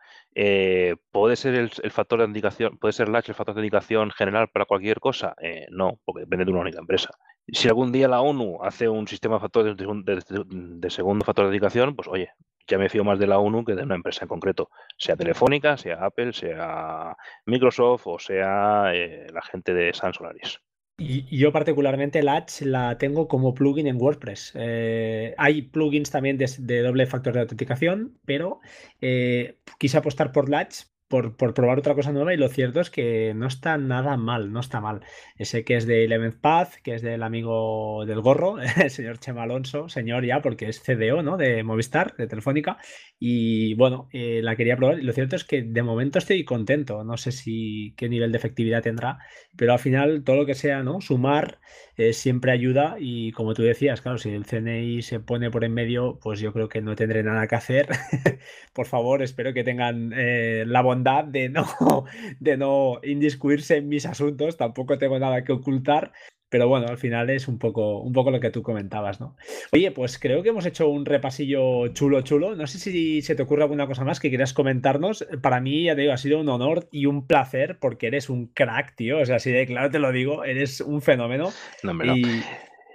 [1.11, 4.67] ¿Puede ser el, factor de autenticación, puede ser Latch el factor de autenticación general para
[4.67, 5.35] cualquier cosa?
[5.71, 7.11] no, porque depende de una única empresa
[7.53, 12.09] si algún día la ONU hace un sistema de, de, segundo factor de dedicación, pues
[12.09, 12.31] oye,
[12.67, 15.77] ya me fío más de la ONU que de una empresa en concreto, sea Telefónica,
[15.77, 20.61] sea Apple, sea Microsoft o sea eh, la gente de San Solaris.
[21.01, 24.53] Y yo particularmente Latch la tengo como plugin en WordPress.
[24.57, 28.59] Eh, hay plugins también de, doble factor de autenticación, pero
[29.01, 33.33] eh, quise apostar por Latch por, probar otra cosa nueva y lo cierto es que
[33.35, 35.01] no está nada mal, no está mal.
[35.37, 39.45] Ese que es de Eleventh Path, que es del amigo del gorro, el señor Chema
[39.45, 41.37] Alonso, señor ya, porque es CDO, ¿no?
[41.39, 42.79] De Movistar, de Telefónica.
[43.19, 47.03] Y bueno, eh, la quería probar y lo cierto es que de momento estoy contento.
[47.05, 49.19] No sé si qué nivel de efectividad tendrá,
[49.57, 51.01] pero al final todo lo que sea, ¿no?
[51.01, 51.59] Sumar
[51.97, 55.75] eh, siempre ayuda y como tú decías, claro, si el CNI se pone por en
[55.75, 57.89] medio, pues yo creo que no tendré nada que hacer.
[58.73, 61.65] por favor, espero que tengan eh, la bondad de no,
[62.41, 66.13] de no indiscuirse en mis asuntos, tampoco tengo nada que ocultar,
[66.51, 69.37] pero bueno, al final es un poco, un poco lo que tú comentabas, ¿no?
[69.73, 72.57] Oye, pues creo que hemos hecho un repasillo chulo, chulo.
[72.57, 75.27] No sé si se te ocurre alguna cosa más que quieras comentarnos.
[75.43, 78.47] Para mí, ya te digo, ha sido un honor y un placer porque eres un
[78.47, 79.19] crack, tío.
[79.19, 81.53] O sea, así de claro te lo digo, eres un fenómeno.
[81.83, 82.43] No, me y...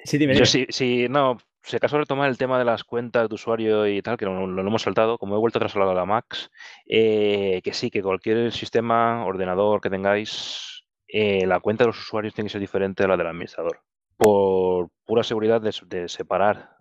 [0.04, 3.36] Sí, dime, Yo sí, sí, no, si acaso retomar el tema de las cuentas de
[3.36, 6.06] usuario y tal, que lo, lo hemos saltado, como he vuelto a trasladar a la
[6.06, 6.52] Max,
[6.86, 12.34] eh, que sí, que cualquier sistema, ordenador que tengáis, eh, la cuenta de los usuarios
[12.34, 13.80] tiene que ser diferente a la del administrador.
[14.18, 16.78] Por pura seguridad de, separar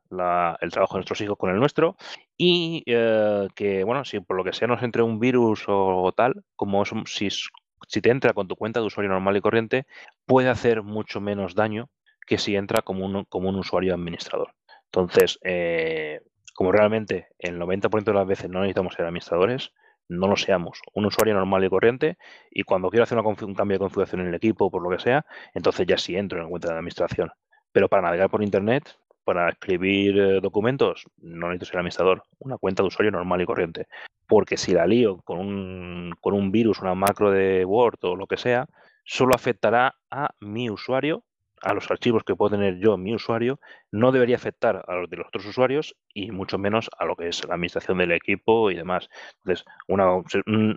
[0.60, 1.96] el trabajo de nuestros hijos con el nuestro
[2.36, 6.44] y eh, que, bueno, si por lo que sea nos entre un virus o, tal,
[6.56, 9.86] como si, si te entra con tu cuenta de usuario normal y corriente,
[10.26, 11.88] puede hacer mucho menos daño
[12.26, 14.54] que si entra como un usuario administrador.
[14.94, 16.20] Entonces, eh,
[16.54, 19.72] como realmente el 90% de las veces no necesitamos ser administradores,
[20.08, 20.82] no lo seamos.
[20.92, 22.18] Un usuario normal y corriente
[22.50, 25.24] y cuando quiero hacer un cambio de configuración en el equipo, por lo que sea,
[25.54, 27.30] entonces ya sí entro en la cuenta de administración.
[27.72, 32.24] Pero para navegar por Internet, para escribir eh, documentos, no necesito ser administrador.
[32.38, 33.86] Una cuenta de usuario normal y corriente.
[34.26, 38.26] Porque si la lío con un, con un virus, una macro de Word o lo
[38.26, 38.66] que sea,
[39.04, 41.24] solo afectará a mi usuario
[41.62, 43.60] a los archivos que puedo tener yo mi usuario,
[43.90, 47.28] no debería afectar a los de los otros usuarios y mucho menos a lo que
[47.28, 49.08] es la administración del equipo y demás.
[49.44, 50.22] Entonces, una,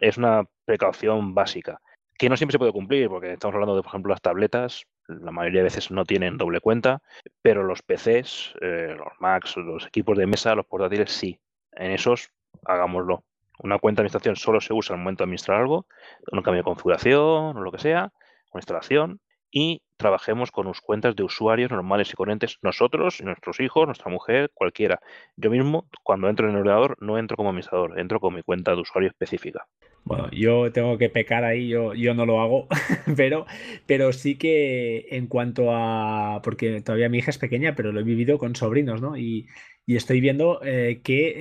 [0.01, 1.81] es una precaución básica
[2.17, 5.31] que no siempre se puede cumplir, porque estamos hablando de, por ejemplo, las tabletas, la
[5.31, 7.01] mayoría de veces no tienen doble cuenta,
[7.41, 11.39] pero los PCs, eh, los Macs, los equipos de mesa, los portátiles sí.
[11.73, 12.29] En esos,
[12.65, 13.23] hagámoslo.
[13.59, 15.87] Una cuenta de administración solo se usa al momento de administrar algo,
[16.31, 18.11] un cambio de configuración o lo que sea,
[18.49, 19.19] con instalación,
[19.51, 24.51] y trabajemos con sus cuentas de usuarios normales y corrientes, nosotros, nuestros hijos, nuestra mujer,
[24.53, 24.99] cualquiera.
[25.35, 28.75] Yo mismo, cuando entro en el ordenador, no entro como administrador, entro con mi cuenta
[28.75, 29.67] de usuario específica.
[30.03, 32.67] Bueno, yo tengo que pecar ahí, yo, yo no lo hago,
[33.17, 33.47] pero,
[33.87, 38.03] pero sí que en cuanto a, porque todavía mi hija es pequeña, pero lo he
[38.03, 39.17] vivido con sobrinos, ¿no?
[39.17, 39.47] Y,
[39.87, 41.33] y estoy viendo eh, que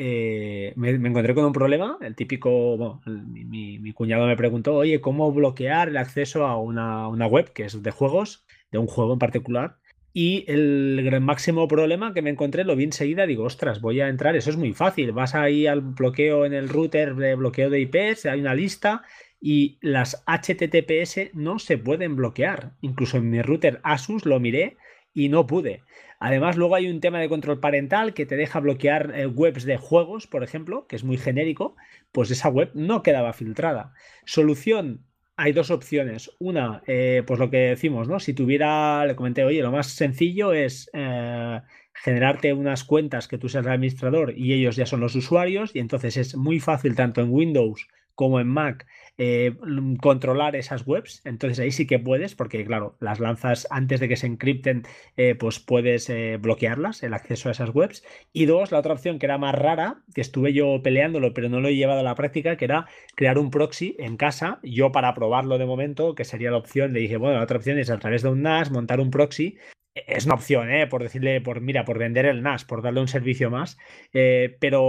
[0.69, 5.33] eh, me, encontré con un problema, el típico, bueno, mi, cuñado me preguntó, oye, ¿cómo
[5.33, 8.44] bloquear el acceso a una, web que es de juegos,
[8.75, 9.77] de un juego en particular?
[10.12, 14.09] Y el gran máximo problema que me encontré lo vi enseguida, digo, ostras, voy a
[14.09, 17.81] entrar, eso es muy fácil, vas ahí al bloqueo en el router de bloqueo de
[17.81, 19.03] IPs, hay una lista
[19.41, 22.72] y las HTTPS no se pueden bloquear.
[22.81, 24.77] Incluso en mi router Asus lo miré
[25.12, 25.83] y no pude.
[26.18, 29.77] Además, luego hay un tema de control parental que te deja bloquear eh, webs de
[29.77, 31.77] juegos, por ejemplo, que es muy genérico,
[32.12, 33.93] pues esa web no quedaba filtrada.
[34.25, 35.05] Solución,
[35.37, 36.30] hay dos opciones.
[36.39, 38.20] Una, eh, pues lo que decimos, ¿no?
[38.20, 41.61] Si tuviera, le comenté, oye, lo más sencillo es eh,
[41.93, 46.16] generarte unas cuentas que tú seas administrador y ellos ya son los usuarios, y entonces
[46.16, 48.87] es muy fácil tanto en Windows como en Mac
[49.19, 49.57] eh,
[50.01, 51.23] controlar esas webs.
[51.25, 54.85] Entonces ahí sí que puedes, porque claro, las lanzas antes de que se encripten,
[55.17, 58.05] eh, pues puedes eh, bloquearlas, el acceso a esas webs.
[58.33, 61.61] Y dos, la otra opción que era más rara, que estuve yo peleándolo, pero no
[61.61, 64.61] lo he llevado a la práctica, que era crear un proxy en casa.
[64.62, 67.79] Yo para probarlo de momento, que sería la opción, le dije, bueno, la otra opción
[67.79, 69.59] es a través de un NAS montar un proxy
[69.95, 70.87] es una opción, ¿eh?
[70.87, 73.79] por decirle, por mira, por vender el NAS, por darle un servicio más.
[74.13, 74.83] Eh, pero,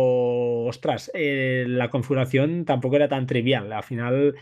[0.65, 3.71] ostras, eh, la configuración tampoco era tan trivial.
[3.71, 4.35] Al final,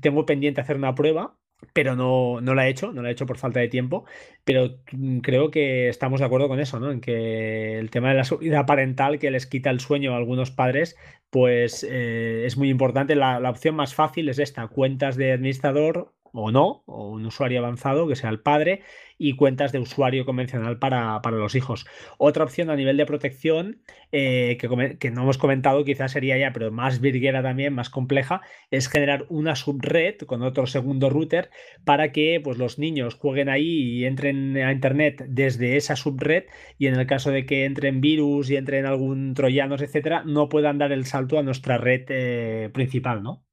[0.00, 1.36] tengo pendiente hacer una prueba,
[1.72, 4.04] pero no, no la he hecho, no la he hecho por falta de tiempo.
[4.44, 6.92] Pero mm, creo que estamos de acuerdo con eso, ¿no?
[6.92, 10.52] En que el tema de la seguridad parental que les quita el sueño a algunos
[10.52, 10.96] padres,
[11.30, 13.16] pues es muy importante.
[13.16, 17.60] La, la opción más fácil es esta: cuentas de administrador o no, o un usuario
[17.60, 18.82] avanzado que sea el padre
[19.18, 21.86] y cuentas de usuario convencional para, los hijos.
[22.18, 23.80] Otra opción a nivel de protección
[24.10, 28.88] eh, que, no hemos comentado, quizás sería ya, pero más virguera también, más compleja, es
[28.88, 31.50] generar una subred con otro segundo router
[31.84, 36.44] para que pues, los niños jueguen ahí y entren a Internet desde esa subred
[36.78, 40.78] y en el caso de que entren virus y entren algún troyanos, etcétera, no puedan
[40.78, 43.44] dar el salto a nuestra red eh, principal, ¿no?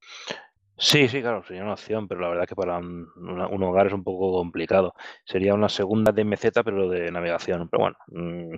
[0.79, 4.03] Sí, sí, claro, sería una opción, pero la verdad que para un, hogar es un
[4.03, 4.93] poco complicado.
[5.25, 7.67] Sería una segunda DMZ, pero de navegación.
[7.69, 8.55] Pero bueno, mm,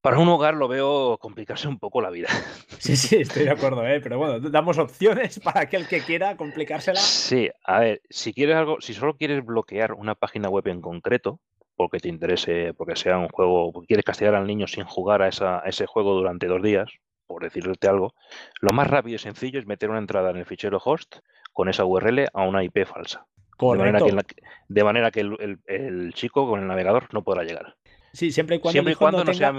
[0.00, 2.28] para un hogar lo veo complicarse un poco la vida.
[2.80, 4.00] Sí, sí, estoy de acuerdo, ¿eh?
[4.00, 6.98] pero bueno, damos opciones para aquel que quiera complicársela.
[6.98, 11.40] Sí, a ver, si quieres algo, si solo quieres bloquear una página web en concreto,
[11.76, 15.28] porque te interese, porque sea un juego, porque quieres castigar al niño sin jugar a,
[15.28, 16.90] esa, ese juego durante dos días,
[17.26, 18.14] por decirte algo,
[18.60, 21.18] lo más rápido y sencillo es meter una entrada en el fichero host
[21.52, 23.26] con esa URL a una IP falsa.
[23.58, 24.34] De manera que,
[24.68, 27.76] de manera que el, chico con el navegador no podrá llegar.
[28.12, 29.50] Sí, siempre y cuando, siempre y cuando no, sea,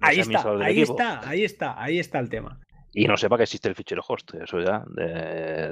[0.00, 2.58] ahí está, ahí está, ahí está, ahí está el tema
[2.92, 4.34] y no sepa que existe el fichero host.
[4.34, 4.84] Eso ya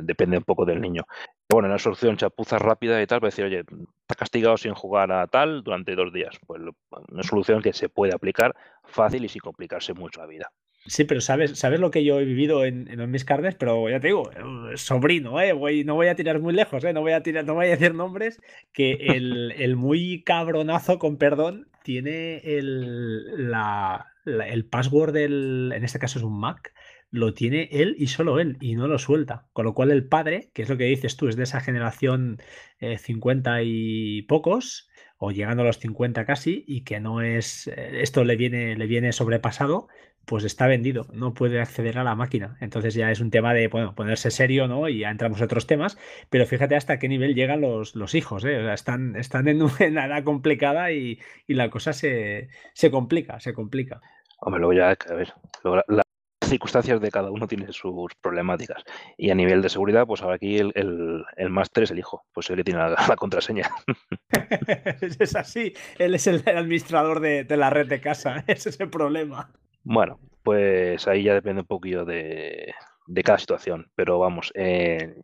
[0.02, 1.04] depende un poco del niño.
[1.48, 5.26] Bueno, una solución chapuza rápida y tal, para decir, oye, está castigado sin jugar a
[5.26, 6.36] tal durante dos días.
[6.46, 6.62] Pues
[7.10, 8.54] una solución que se puede aplicar
[8.84, 10.52] fácil y sin complicarse mucho la vida.
[10.88, 13.98] Sí, pero sabes, sabes lo que yo he vivido en, en mis carnes, pero ya
[13.98, 17.12] te digo, eh, sobrino, eh, voy, no voy a tirar muy lejos, eh, no voy
[17.12, 18.40] a tirar, no voy a decir nombres,
[18.72, 25.98] que el, el muy cabronazo, con perdón, tiene el, la, el password del, en este
[25.98, 26.72] caso es un Mac,
[27.10, 29.46] lo tiene él y solo él, y no lo suelta.
[29.52, 32.38] Con lo cual el padre, que es lo que dices tú, es de esa generación
[32.98, 38.02] 50 eh, y pocos, o llegando a los 50 casi, y que no es, eh,
[38.02, 39.88] esto le viene, le viene sobrepasado,
[40.26, 42.56] pues está vendido, no puede acceder a la máquina.
[42.60, 44.88] Entonces ya es un tema de, bueno, ponerse serio, ¿no?
[44.88, 45.96] Y ya entramos en otros temas,
[46.28, 48.72] pero fíjate hasta qué nivel llegan los, los hijos, ¿eh?
[48.72, 49.70] están, están en una
[50.06, 54.00] edad complicada y, la cosa se, se complica, se complica.
[54.40, 55.32] Hombre, luego ya, a ver,
[55.88, 56.02] la,
[56.46, 58.84] circunstancias de cada uno tiene sus problemáticas.
[59.16, 62.50] Y a nivel de seguridad, pues ahora aquí el, el, máster es el hijo, pues
[62.50, 63.70] él que tiene la, contraseña.
[65.00, 68.90] es así, él es el administrador de, de, la red de casa, ese es el
[68.90, 69.50] problema.
[69.88, 72.74] Bueno, pues ahí ya depende un poquillo de,
[73.24, 75.22] cada situación, pero vamos, eh,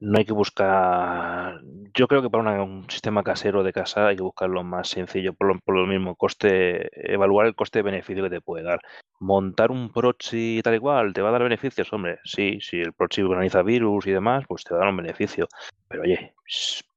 [0.00, 1.60] no hay que buscar.
[1.92, 5.34] Yo creo que para un sistema casero de casa hay que buscar lo más sencillo,
[5.34, 8.80] por lo, mismo coste, evaluar el coste-beneficio que te puede dar.
[9.20, 11.92] Montar un proxy tal igual, ¿te va a dar beneficios?
[11.92, 14.96] Hombre, sí, si el proxy organiza virus y demás, pues te va a dar un
[14.96, 15.46] beneficio.
[15.88, 16.34] Pero oye,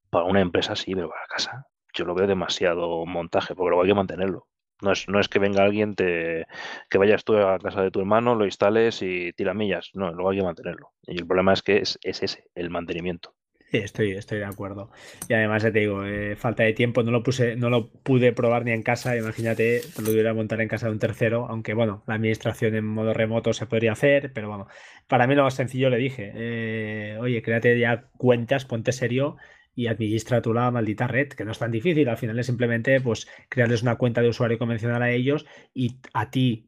[0.09, 3.89] para una empresa sí, pero para casa yo lo veo demasiado montaje, porque luego hay
[3.89, 4.47] que mantenerlo.
[4.81, 6.45] No es, no es que venga alguien, te,
[6.89, 9.91] que vayas tú a casa de tu hermano, lo instales y tiramillas.
[9.93, 10.93] No, luego hay que mantenerlo.
[11.07, 13.33] Y el problema es que es, ese, el mantenimiento.
[13.71, 14.91] estoy, estoy de acuerdo.
[15.27, 18.33] Y además ya te digo, eh, falta de tiempo, no lo puse, no lo pude
[18.33, 19.17] probar ni en casa.
[19.17, 23.13] Imagínate, lo tuviera montar en casa de un tercero, aunque bueno, la administración en modo
[23.13, 24.67] remoto se podría hacer, pero bueno,
[25.07, 29.37] para mí lo más sencillo le dije, eh, oye, créate ya cuentas, ponte serio
[29.77, 32.09] y administra tú la maldita red, que no es tan difícil.
[32.09, 36.31] Al final es simplemente pues crearles una cuenta de usuario convencional a ellos y a
[36.31, 36.67] ti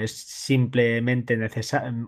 [0.00, 1.38] es simplemente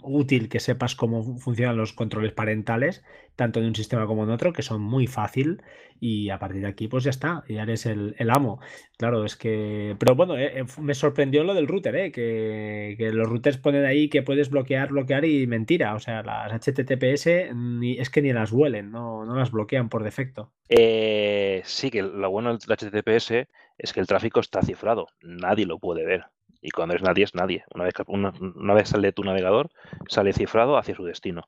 [0.03, 3.05] útil que sepas cómo funcionan los controles parentales,
[3.37, 5.63] tanto en un sistema como en otro, que son muy fácil
[6.01, 8.61] y a partir de aquí pues ya está, ya eres el, amo.
[8.97, 9.97] Claro, es que...
[9.99, 14.09] Pero bueno, eh, eh, me sorprendió lo del router, eh, que, los routers ponen ahí
[14.09, 15.95] que puedes bloquear, bloquear y mentira.
[15.95, 20.05] O sea, las HTTPS ni, es que ni las huelen, no, no las bloquean por
[20.05, 20.53] defecto.
[20.69, 25.79] Eh, sí, que lo bueno del HTTPS es que el tráfico está cifrado, nadie lo
[25.79, 26.27] puede ver.
[26.61, 27.65] Y cuando es nadie, es nadie.
[27.75, 29.69] Una vez, una, vez sale de tu navegador,
[30.09, 31.47] sale cifrado hacia su destino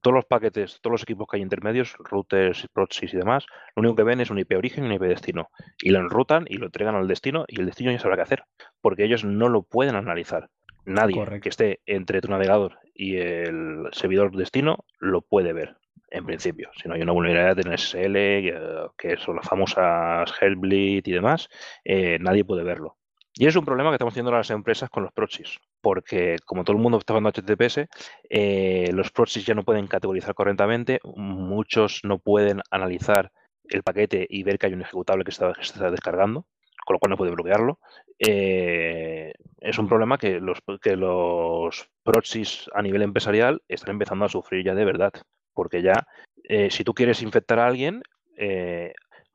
[0.00, 3.96] todos los paquetes, todos los equipos que hay intermedios, routers, proxies y demás, lo único
[3.96, 5.50] que ven es un IP origen y un IP destino.
[5.80, 8.44] Y lo enrutan y lo entregan al destino y el destino ya sabrá qué hacer,
[8.80, 10.50] porque ellos no lo pueden analizar.
[10.84, 15.76] Nadie que esté entre tu navegador y el servidor destino lo puede ver,
[16.10, 16.70] en principio.
[16.74, 21.48] Si no hay una vulnerabilidad en SSL, que son las famosas Hellbleed y demás,
[21.84, 22.96] eh, nadie puede verlo.
[23.34, 26.76] Y es un problema que estamos teniendo las empresas con los proxies, porque como todo
[26.76, 27.88] el mundo está hablando HTTPS,
[28.28, 33.32] eh, los proxies ya no pueden categorizar correctamente, muchos no pueden analizar
[33.64, 36.44] el paquete y ver que hay un ejecutable que se está, descargando,
[36.84, 37.78] con lo cual no puede bloquearlo.
[38.18, 44.28] Eh, es un problema que los, que los proxies a nivel empresarial están empezando a
[44.28, 45.12] sufrir ya de verdad,
[45.54, 46.06] porque ya
[46.44, 48.02] eh, si tú quieres infectar a alguien,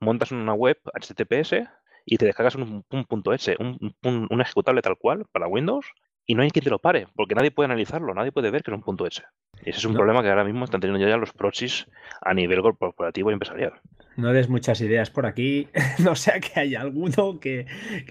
[0.00, 1.66] montas una web HTTPS,
[2.10, 5.86] y te descargas un, punto .s, un, ejecutable tal cual para Windows
[6.26, 8.70] y no hay quien te lo pare, porque nadie puede analizarlo, nadie puede ver que
[8.70, 9.22] es un punto .s.
[9.64, 11.86] Y ese es un problema que ahora mismo están teniendo ya los proxies
[12.20, 13.72] a nivel corporativo y empresarial.
[14.16, 15.68] No des muchas ideas por aquí,
[16.04, 17.66] no sea que haya alguno que,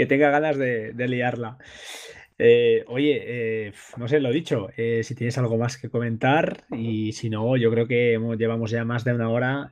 [0.08, 1.58] tenga ganas de, liarla.
[2.40, 7.14] Eh, oye, eh, no sé, lo dicho, eh, si tienes algo más que comentar y
[7.14, 9.72] si no, yo creo que llevamos ya más de una hora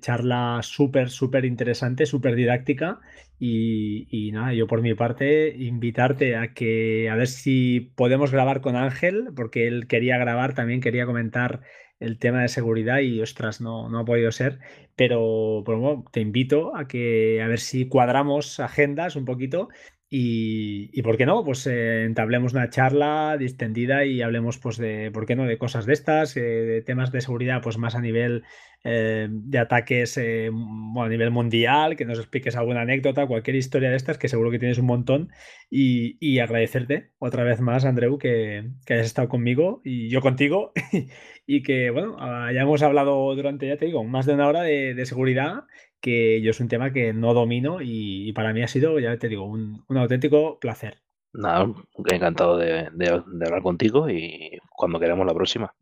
[0.00, 2.98] charla súper, súper interesante, súper didáctica.
[3.38, 8.76] Y, nada, yo por mi parte, invitarte a que a ver si podemos grabar con
[8.76, 11.60] Ángel, porque él quería grabar, también quería comentar
[11.98, 14.58] el tema de seguridad y ostras, no, no ha podido ser.
[14.96, 19.68] Pero, bueno, te invito a que a ver si cuadramos agendas un poquito
[20.08, 25.26] Y, por qué no, pues eh, entablemos una charla distendida y hablemos, pues, de, ¿por
[25.26, 28.44] qué no?, de cosas de estas, eh, de temas de seguridad, pues más a nivel
[28.86, 34.16] eh, de ataques a nivel mundial, que nos expliques alguna anécdota, cualquier historia de estas,
[34.16, 35.30] que seguro que tienes un montón.
[35.68, 40.72] Y, agradecerte otra vez más, Andreu, que, hayas estado conmigo y yo contigo.
[41.46, 45.64] y que, bueno, hayamos hablado durante, ya te digo, más de una hora de seguridad
[46.00, 49.28] que yo es un tema que no domino y, para mí ha sido, ya te
[49.28, 50.98] digo, un, auténtico placer.
[51.32, 51.66] Nada,
[52.12, 55.74] encantado de, hablar contigo y cuando queramos la próxima.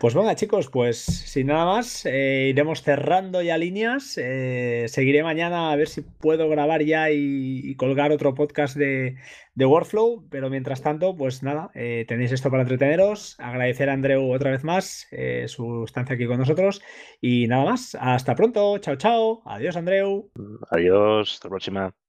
[0.00, 4.16] Pues venga, chicos, pues sin nada más, eh, iremos cerrando ya líneas.
[4.16, 9.16] Eh, seguiré mañana a ver si puedo grabar ya y, colgar otro podcast de,
[9.58, 13.36] Workflow, pero mientras tanto, pues nada, eh, tenéis esto para entreteneros.
[13.38, 15.06] Agradecer a Andreu otra vez más
[15.48, 16.80] su estancia aquí con nosotros
[17.20, 17.94] y nada más.
[18.00, 19.42] Hasta pronto, chao, chao.
[19.44, 20.30] Adiós, Andreu.
[20.70, 21.99] Adiós, hasta la próxima.